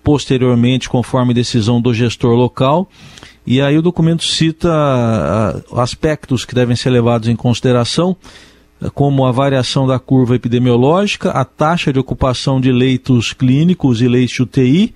posteriormente, 0.00 0.88
conforme 0.88 1.34
decisão 1.34 1.80
do 1.80 1.92
gestor 1.92 2.36
local. 2.36 2.88
E 3.44 3.60
aí 3.60 3.76
o 3.76 3.82
documento 3.82 4.22
cita 4.22 4.68
uh, 4.68 5.80
aspectos 5.80 6.44
que 6.44 6.54
devem 6.54 6.76
ser 6.76 6.90
levados 6.90 7.28
em 7.28 7.34
consideração, 7.34 8.16
como 8.94 9.26
a 9.26 9.32
variação 9.32 9.84
da 9.84 9.98
curva 9.98 10.36
epidemiológica, 10.36 11.30
a 11.30 11.44
taxa 11.44 11.92
de 11.92 11.98
ocupação 11.98 12.60
de 12.60 12.70
leitos 12.70 13.32
clínicos 13.32 14.00
e 14.00 14.06
leitos 14.06 14.38
UTI 14.38 14.94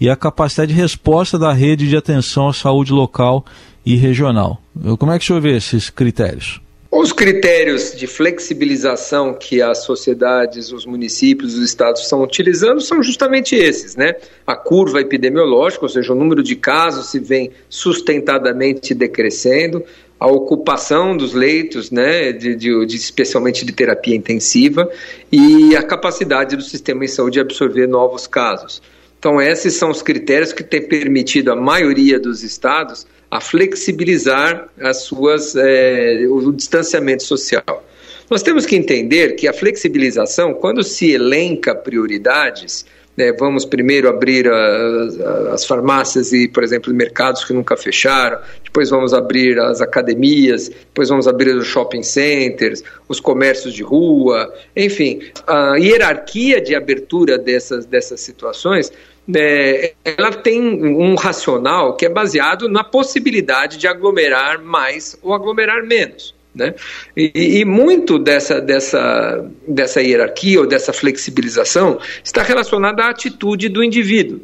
e 0.00 0.10
a 0.10 0.16
capacidade 0.16 0.74
de 0.74 0.80
resposta 0.80 1.38
da 1.38 1.52
rede 1.52 1.88
de 1.88 1.96
atenção 1.96 2.48
à 2.48 2.52
saúde 2.52 2.92
local 2.92 3.44
e 3.86 3.94
regional. 3.94 4.60
Como 4.98 5.12
é 5.12 5.18
que 5.18 5.24
o 5.24 5.26
senhor 5.26 5.40
vê 5.40 5.56
esses 5.56 5.88
critérios? 5.88 6.60
Os 6.90 7.12
critérios 7.12 7.94
de 7.94 8.06
flexibilização 8.06 9.34
que 9.34 9.60
as 9.60 9.84
sociedades, 9.84 10.72
os 10.72 10.86
municípios, 10.86 11.54
os 11.54 11.62
estados 11.62 12.02
estão 12.02 12.22
utilizando 12.22 12.80
são 12.80 13.02
justamente 13.02 13.54
esses, 13.54 13.96
né? 13.96 14.16
A 14.46 14.56
curva 14.56 15.00
epidemiológica, 15.00 15.84
ou 15.84 15.88
seja, 15.88 16.12
o 16.12 16.16
número 16.16 16.42
de 16.42 16.56
casos 16.56 17.10
se 17.10 17.18
vem 17.18 17.50
sustentadamente 17.68 18.94
decrescendo, 18.94 19.84
a 20.18 20.26
ocupação 20.26 21.14
dos 21.16 21.34
leitos, 21.34 21.90
né, 21.90 22.32
de, 22.32 22.54
de, 22.54 22.86
de, 22.86 22.96
especialmente 22.96 23.66
de 23.66 23.72
terapia 23.72 24.16
intensiva, 24.16 24.90
e 25.30 25.76
a 25.76 25.82
capacidade 25.82 26.56
do 26.56 26.62
sistema 26.62 27.00
de 27.00 27.08
saúde 27.08 27.34
de 27.34 27.40
absorver 27.40 27.86
novos 27.86 28.26
casos. 28.26 28.80
Então, 29.18 29.40
esses 29.40 29.74
são 29.74 29.90
os 29.90 30.02
critérios 30.02 30.52
que 30.52 30.62
têm 30.62 30.80
permitido 30.80 31.50
a 31.50 31.56
maioria 31.56 32.18
dos 32.18 32.42
estados 32.42 33.06
a 33.36 33.40
flexibilizar 33.40 34.66
as 34.80 35.02
suas, 35.02 35.54
é, 35.54 36.26
o 36.28 36.50
distanciamento 36.52 37.22
social. 37.22 37.84
Nós 38.30 38.42
temos 38.42 38.64
que 38.64 38.74
entender 38.74 39.36
que 39.36 39.46
a 39.46 39.52
flexibilização, 39.52 40.54
quando 40.54 40.82
se 40.82 41.12
elenca 41.12 41.74
prioridades, 41.74 42.86
né, 43.14 43.32
vamos 43.32 43.66
primeiro 43.66 44.08
abrir 44.08 44.50
as, 44.50 45.20
as, 45.52 45.66
farmácias 45.66 46.32
e, 46.32 46.48
por 46.48 46.64
exemplo, 46.64 46.92
mercados 46.94 47.44
que 47.44 47.52
nunca 47.52 47.76
fecharam, 47.76 48.38
depois 48.64 48.88
vamos 48.88 49.12
abrir 49.12 49.58
as 49.58 49.80
academias, 49.82 50.68
depois 50.68 51.10
vamos 51.10 51.28
abrir 51.28 51.54
os 51.54 51.66
shopping 51.66 52.02
centers, 52.02 52.82
os 53.06 53.20
comércios 53.20 53.74
de 53.74 53.82
rua, 53.82 54.52
enfim, 54.74 55.20
a 55.46 55.76
hierarquia 55.76 56.60
de 56.60 56.74
abertura 56.74 57.38
dessas, 57.38 57.84
dessas 57.84 58.20
situações 58.20 58.90
é, 59.34 59.94
ela 60.04 60.32
tem 60.32 60.60
um 60.60 61.14
racional 61.14 61.96
que 61.96 62.06
é 62.06 62.08
baseado 62.08 62.68
na 62.68 62.84
possibilidade 62.84 63.78
de 63.78 63.86
aglomerar 63.88 64.62
mais 64.62 65.18
ou 65.22 65.34
aglomerar 65.34 65.84
menos. 65.84 66.34
Né? 66.54 66.74
E, 67.14 67.60
e, 67.60 67.64
muito 67.66 68.18
dessa, 68.18 68.60
dessa, 68.62 69.46
dessa 69.68 70.00
hierarquia 70.00 70.60
ou 70.60 70.66
dessa 70.66 70.90
flexibilização 70.90 72.00
está 72.24 72.42
relacionada 72.42 73.04
à 73.04 73.10
atitude 73.10 73.68
do 73.68 73.84
indivíduo. 73.84 74.40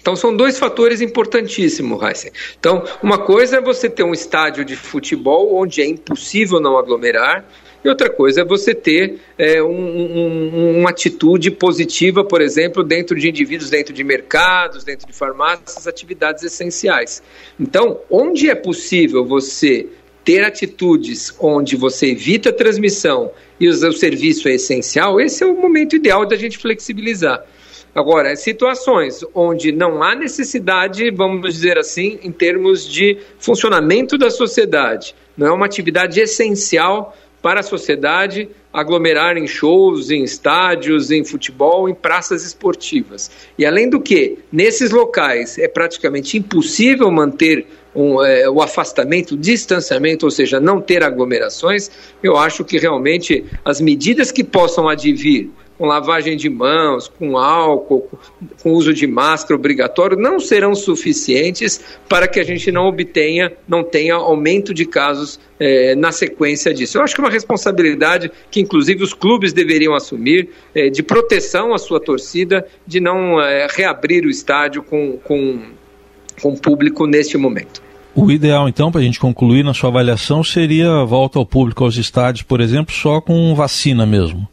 Então 0.00 0.16
são 0.16 0.36
dois 0.36 0.58
fatores 0.58 1.00
importantíssimos, 1.00 2.02
Heisen. 2.02 2.32
Então, 2.58 2.84
uma 3.02 3.18
coisa 3.18 3.56
é 3.56 3.60
você 3.60 3.90
ter 3.90 4.04
um 4.04 4.12
estádio 4.12 4.64
de 4.64 4.76
futebol 4.76 5.56
onde 5.56 5.80
é 5.82 5.86
impossível 5.86 6.60
não 6.60 6.78
aglomerar, 6.78 7.44
e 7.86 7.88
outra 7.88 8.10
coisa 8.10 8.40
é 8.40 8.44
você 8.44 8.74
ter 8.74 9.20
é, 9.38 9.62
um, 9.62 9.70
um, 9.70 10.80
uma 10.80 10.90
atitude 10.90 11.52
positiva, 11.52 12.24
por 12.24 12.40
exemplo, 12.40 12.82
dentro 12.82 13.16
de 13.18 13.28
indivíduos, 13.28 13.70
dentro 13.70 13.94
de 13.94 14.02
mercados, 14.02 14.82
dentro 14.82 15.06
de 15.06 15.12
farmácias, 15.12 15.86
atividades 15.86 16.42
essenciais. 16.42 17.22
Então, 17.58 18.00
onde 18.10 18.50
é 18.50 18.56
possível 18.56 19.24
você 19.24 19.86
ter 20.24 20.44
atitudes 20.44 21.32
onde 21.38 21.76
você 21.76 22.08
evita 22.08 22.50
a 22.50 22.52
transmissão 22.52 23.30
e 23.60 23.68
o 23.68 23.92
serviço 23.92 24.48
é 24.48 24.54
essencial, 24.54 25.20
esse 25.20 25.44
é 25.44 25.46
o 25.46 25.56
momento 25.56 25.94
ideal 25.94 26.26
da 26.26 26.34
gente 26.34 26.58
flexibilizar. 26.58 27.46
Agora, 27.94 28.34
situações 28.34 29.24
onde 29.32 29.70
não 29.70 30.02
há 30.02 30.14
necessidade, 30.14 31.10
vamos 31.10 31.54
dizer 31.54 31.78
assim, 31.78 32.18
em 32.22 32.32
termos 32.32 32.86
de 32.86 33.16
funcionamento 33.38 34.18
da 34.18 34.28
sociedade, 34.28 35.14
não 35.36 35.46
é 35.46 35.52
uma 35.52 35.66
atividade 35.66 36.20
essencial 36.20 37.16
para 37.46 37.60
a 37.60 37.62
sociedade 37.62 38.48
aglomerar 38.72 39.36
em 39.36 39.46
shows, 39.46 40.10
em 40.10 40.24
estádios, 40.24 41.12
em 41.12 41.24
futebol, 41.24 41.88
em 41.88 41.94
praças 41.94 42.44
esportivas. 42.44 43.30
E 43.56 43.64
além 43.64 43.88
do 43.88 44.00
que, 44.00 44.40
nesses 44.50 44.90
locais 44.90 45.56
é 45.56 45.68
praticamente 45.68 46.36
impossível 46.36 47.08
manter 47.08 47.64
um, 47.94 48.20
é, 48.20 48.50
o 48.50 48.60
afastamento, 48.60 49.34
o 49.34 49.36
distanciamento, 49.36 50.26
ou 50.26 50.30
seja, 50.32 50.58
não 50.58 50.80
ter 50.80 51.04
aglomerações, 51.04 51.88
eu 52.20 52.36
acho 52.36 52.64
que 52.64 52.78
realmente 52.78 53.44
as 53.64 53.80
medidas 53.80 54.32
que 54.32 54.42
possam 54.42 54.88
advir 54.88 55.48
com 55.76 55.86
lavagem 55.86 56.36
de 56.36 56.48
mãos, 56.48 57.08
com 57.08 57.36
álcool, 57.36 58.08
com 58.62 58.72
uso 58.72 58.92
de 58.94 59.06
máscara 59.06 59.54
obrigatório, 59.54 60.16
não 60.16 60.40
serão 60.40 60.74
suficientes 60.74 61.80
para 62.08 62.26
que 62.26 62.40
a 62.40 62.44
gente 62.44 62.72
não 62.72 62.86
obtenha, 62.86 63.52
não 63.68 63.84
tenha 63.84 64.14
aumento 64.14 64.72
de 64.72 64.86
casos 64.86 65.38
é, 65.60 65.94
na 65.94 66.12
sequência 66.12 66.72
disso. 66.72 66.98
Eu 66.98 67.02
acho 67.02 67.14
que 67.14 67.20
é 67.20 67.24
uma 67.24 67.30
responsabilidade 67.30 68.30
que, 68.50 68.60
inclusive, 68.60 69.02
os 69.02 69.12
clubes 69.12 69.52
deveriam 69.52 69.94
assumir 69.94 70.48
é, 70.74 70.88
de 70.88 71.02
proteção 71.02 71.74
à 71.74 71.78
sua 71.78 72.00
torcida, 72.00 72.66
de 72.86 73.00
não 73.00 73.40
é, 73.40 73.66
reabrir 73.70 74.24
o 74.24 74.30
estádio 74.30 74.82
com, 74.82 75.18
com, 75.18 75.60
com 76.40 76.56
público 76.56 77.06
neste 77.06 77.36
momento. 77.36 77.86
O 78.14 78.30
ideal, 78.30 78.66
então, 78.66 78.90
para 78.90 79.02
a 79.02 79.04
gente 79.04 79.20
concluir 79.20 79.62
na 79.62 79.74
sua 79.74 79.90
avaliação, 79.90 80.42
seria 80.42 80.90
a 80.90 81.04
volta 81.04 81.38
ao 81.38 81.44
público 81.44 81.84
aos 81.84 81.98
estádios, 81.98 82.42
por 82.42 82.62
exemplo, 82.62 82.94
só 82.94 83.20
com 83.20 83.54
vacina 83.54 84.06
mesmo. 84.06 84.48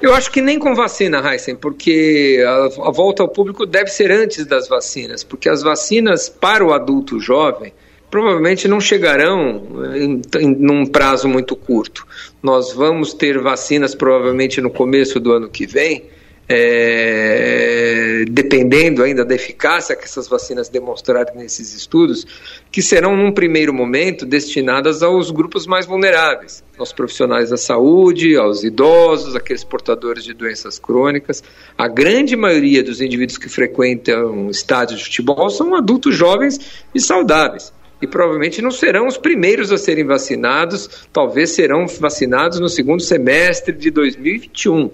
Eu 0.00 0.14
acho 0.14 0.30
que 0.30 0.40
nem 0.40 0.58
com 0.58 0.74
vacina, 0.74 1.20
Heisen, 1.20 1.56
porque 1.56 2.42
a, 2.46 2.88
a, 2.88 2.90
volta 2.92 3.22
ao 3.22 3.28
público 3.28 3.66
deve 3.66 3.90
ser 3.90 4.12
antes 4.12 4.46
das 4.46 4.68
vacinas, 4.68 5.24
porque 5.24 5.48
as 5.48 5.62
vacinas 5.62 6.28
para 6.28 6.64
o 6.64 6.72
adulto 6.72 7.18
jovem 7.18 7.72
provavelmente 8.08 8.68
não 8.68 8.80
chegarão 8.80 9.62
em, 9.94 10.22
em 10.38 10.54
num 10.54 10.86
prazo 10.86 11.28
muito 11.28 11.56
curto. 11.56 12.06
Nós 12.42 12.72
vamos 12.72 13.12
ter 13.12 13.38
vacinas 13.38 13.94
provavelmente 13.94 14.60
no 14.60 14.70
começo 14.70 15.18
do 15.18 15.32
ano 15.32 15.48
que 15.48 15.66
vem, 15.66 16.04
é, 16.48 18.24
dependendo 18.30 19.02
ainda 19.02 19.24
da 19.24 19.34
eficácia 19.34 19.94
que 19.94 20.04
essas 20.04 20.26
vacinas 20.26 20.68
demonstrarem 20.68 21.36
nesses 21.36 21.74
estudos, 21.74 22.26
que 22.72 22.80
serão, 22.80 23.14
num 23.14 23.32
primeiro 23.32 23.74
momento, 23.74 24.24
destinadas 24.24 25.02
aos 25.02 25.30
grupos 25.30 25.66
mais 25.66 25.84
vulneráveis, 25.84 26.64
aos 26.78 26.92
profissionais 26.92 27.50
da 27.50 27.58
saúde, 27.58 28.36
aos 28.36 28.64
idosos, 28.64 29.36
aqueles 29.36 29.62
portadores 29.62 30.24
de 30.24 30.32
doenças 30.32 30.78
crônicas. 30.78 31.42
A 31.76 31.86
grande 31.86 32.34
maioria 32.34 32.82
dos 32.82 33.00
indivíduos 33.02 33.36
que 33.36 33.48
frequentam 33.48 34.48
estádios 34.48 35.00
de 35.00 35.04
futebol 35.04 35.50
são 35.50 35.74
adultos 35.74 36.16
jovens 36.16 36.58
e 36.94 37.00
saudáveis 37.00 37.72
e 38.00 38.06
provavelmente 38.06 38.62
não 38.62 38.70
serão 38.70 39.06
os 39.06 39.18
primeiros 39.18 39.72
a 39.72 39.76
serem 39.76 40.04
vacinados, 40.04 41.08
talvez 41.12 41.50
serão 41.50 41.86
vacinados 41.86 42.60
no 42.60 42.68
segundo 42.68 43.02
semestre 43.02 43.74
de 43.74 43.90
2021. 43.90 44.90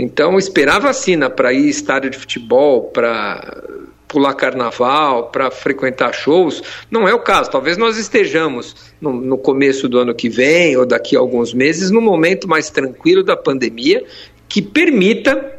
Então, 0.00 0.38
esperar 0.38 0.78
vacina 0.78 1.28
para 1.28 1.52
ir 1.52 1.68
estádio 1.68 2.08
de 2.10 2.16
futebol, 2.16 2.84
para 2.84 3.64
pular 4.06 4.32
carnaval, 4.34 5.24
para 5.30 5.50
frequentar 5.50 6.14
shows, 6.14 6.62
não 6.88 7.08
é 7.08 7.12
o 7.12 7.18
caso. 7.18 7.50
Talvez 7.50 7.76
nós 7.76 7.98
estejamos 7.98 8.76
no, 9.00 9.12
no, 9.12 9.36
começo 9.36 9.88
do 9.88 9.98
ano 9.98 10.14
que 10.14 10.28
vem 10.28 10.76
ou 10.76 10.86
daqui 10.86 11.16
a 11.16 11.18
alguns 11.18 11.52
meses, 11.52 11.90
no 11.90 12.00
momento 12.00 12.48
mais 12.48 12.70
tranquilo 12.70 13.24
da 13.24 13.36
pandemia, 13.36 14.04
que 14.48 14.62
permita 14.62 15.57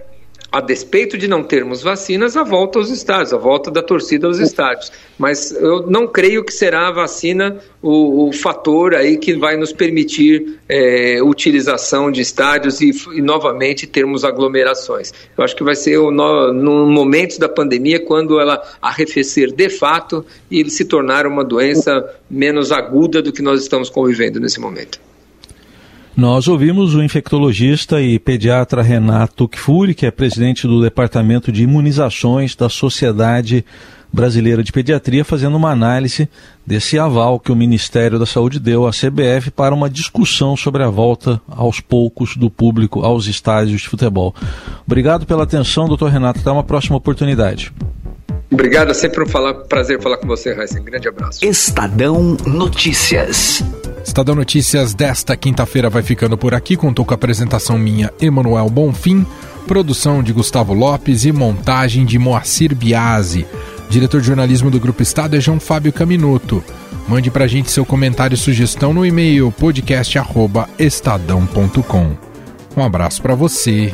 a 0.51 0.59
despeito 0.59 1.17
de 1.17 1.27
não 1.27 1.43
termos 1.43 1.81
vacinas, 1.81 2.35
a 2.35 2.43
volta 2.43 2.79
aos 2.79 2.89
estádios, 2.89 3.33
a 3.33 3.37
volta 3.37 3.69
da 3.69 3.83
torcida 3.83 4.25
aos 4.25 4.39
estádios. 4.39 4.91
Mas 5.17 5.51
eu 5.51 5.85
não 5.87 6.07
creio 6.07 6.43
que 6.43 6.51
será 6.51 6.87
a 6.87 6.91
vacina 6.91 7.59
o, 7.81 8.27
o 8.27 8.33
fator 8.33 8.95
aí 8.95 9.17
que 9.17 9.35
vai 9.35 9.55
nos 9.57 9.71
permitir 9.71 10.59
é, 10.67 11.21
utilização 11.21 12.11
de 12.11 12.21
estádios 12.21 12.81
e, 12.81 12.91
e, 13.15 13.21
novamente 13.21 13.85
termos 13.85 14.25
aglomerações. 14.25 15.13
Eu 15.37 15.43
acho 15.43 15.55
que 15.55 15.63
vai 15.63 15.75
ser 15.75 15.97
o, 15.97 16.09
no, 16.09 16.51
no 16.51 16.87
momento 16.87 17.39
da 17.39 17.47
pandemia 17.47 18.03
quando 18.03 18.39
ela 18.39 18.61
arrefecer 18.81 19.51
de 19.51 19.69
fato 19.69 20.25
e 20.49 20.67
se 20.69 20.85
tornar 20.85 21.27
uma 21.27 21.43
doença 21.43 22.09
menos 22.29 22.71
aguda 22.71 23.21
do 23.21 23.31
que 23.31 23.41
nós 23.41 23.61
estamos 23.61 23.89
convivendo 23.89 24.39
nesse 24.39 24.59
momento. 24.59 25.08
Nós 26.19 26.49
ouvimos 26.49 26.95
o 26.95 27.01
infectologista 27.01 28.01
e 28.01 28.19
pediatra 28.19 28.81
Renato 28.81 29.47
Kfouri, 29.47 29.95
que 29.95 30.05
é 30.05 30.11
presidente 30.11 30.67
do 30.67 30.81
Departamento 30.81 31.49
de 31.49 31.63
Imunizações 31.63 32.57
da 32.57 32.67
Sociedade 32.67 33.63
Brasileira 34.11 34.61
de 34.61 34.69
Pediatria, 34.69 35.23
fazendo 35.23 35.55
uma 35.55 35.71
análise 35.71 36.27
desse 36.67 36.99
aval 36.99 37.39
que 37.39 37.53
o 37.53 37.55
Ministério 37.55 38.19
da 38.19 38.25
Saúde 38.25 38.59
deu 38.59 38.85
à 38.85 38.91
CBF 38.91 39.49
para 39.49 39.73
uma 39.73 39.89
discussão 39.89 40.57
sobre 40.57 40.83
a 40.83 40.89
volta 40.89 41.41
aos 41.47 41.79
poucos 41.79 42.35
do 42.35 42.49
público 42.49 42.99
aos 42.99 43.25
estádios 43.25 43.79
de 43.79 43.87
futebol. 43.87 44.35
Obrigado 44.85 45.25
pela 45.25 45.43
atenção, 45.43 45.87
doutor 45.87 46.11
Renato. 46.11 46.41
Até 46.41 46.51
uma 46.51 46.65
próxima 46.65 46.97
oportunidade. 46.97 47.71
Obrigado, 48.51 48.91
é 48.91 48.93
sempre 48.93 49.23
um 49.23 49.27
falar, 49.27 49.53
prazer 49.53 50.01
falar 50.01 50.17
com 50.17 50.27
você, 50.27 50.53
Raíssa. 50.53 50.79
Um 50.79 50.83
grande 50.83 51.07
abraço. 51.07 51.45
Estadão 51.45 52.35
Notícias. 52.45 53.63
Estadão 54.03 54.33
Notícias 54.33 54.95
desta 54.95 55.37
quinta-feira 55.37 55.87
vai 55.89 56.01
ficando 56.01 56.35
por 56.37 56.55
aqui. 56.55 56.75
Contou 56.75 57.05
com 57.05 57.13
a 57.13 57.15
apresentação 57.15 57.77
minha, 57.77 58.11
Emanuel 58.19 58.67
Bonfim, 58.69 59.23
produção 59.67 60.23
de 60.23 60.33
Gustavo 60.33 60.73
Lopes 60.73 61.25
e 61.25 61.31
montagem 61.31 62.03
de 62.05 62.17
Moacir 62.17 62.73
Biasi. 62.75 63.45
Diretor 63.87 64.19
de 64.21 64.27
jornalismo 64.27 64.71
do 64.71 64.79
Grupo 64.79 65.03
Estado 65.03 65.35
é 65.35 65.39
João 65.39 65.59
Fábio 65.59 65.93
Caminuto. 65.93 66.63
Mande 67.07 67.29
pra 67.31 67.47
gente 67.47 67.71
seu 67.71 67.85
comentário 67.85 68.35
e 68.35 68.37
sugestão 68.37 68.93
no 68.93 69.05
e-mail 69.05 69.51
podcast@estadão.com. 69.51 72.17
Um 72.77 72.83
abraço 72.83 73.21
para 73.21 73.35
você 73.35 73.93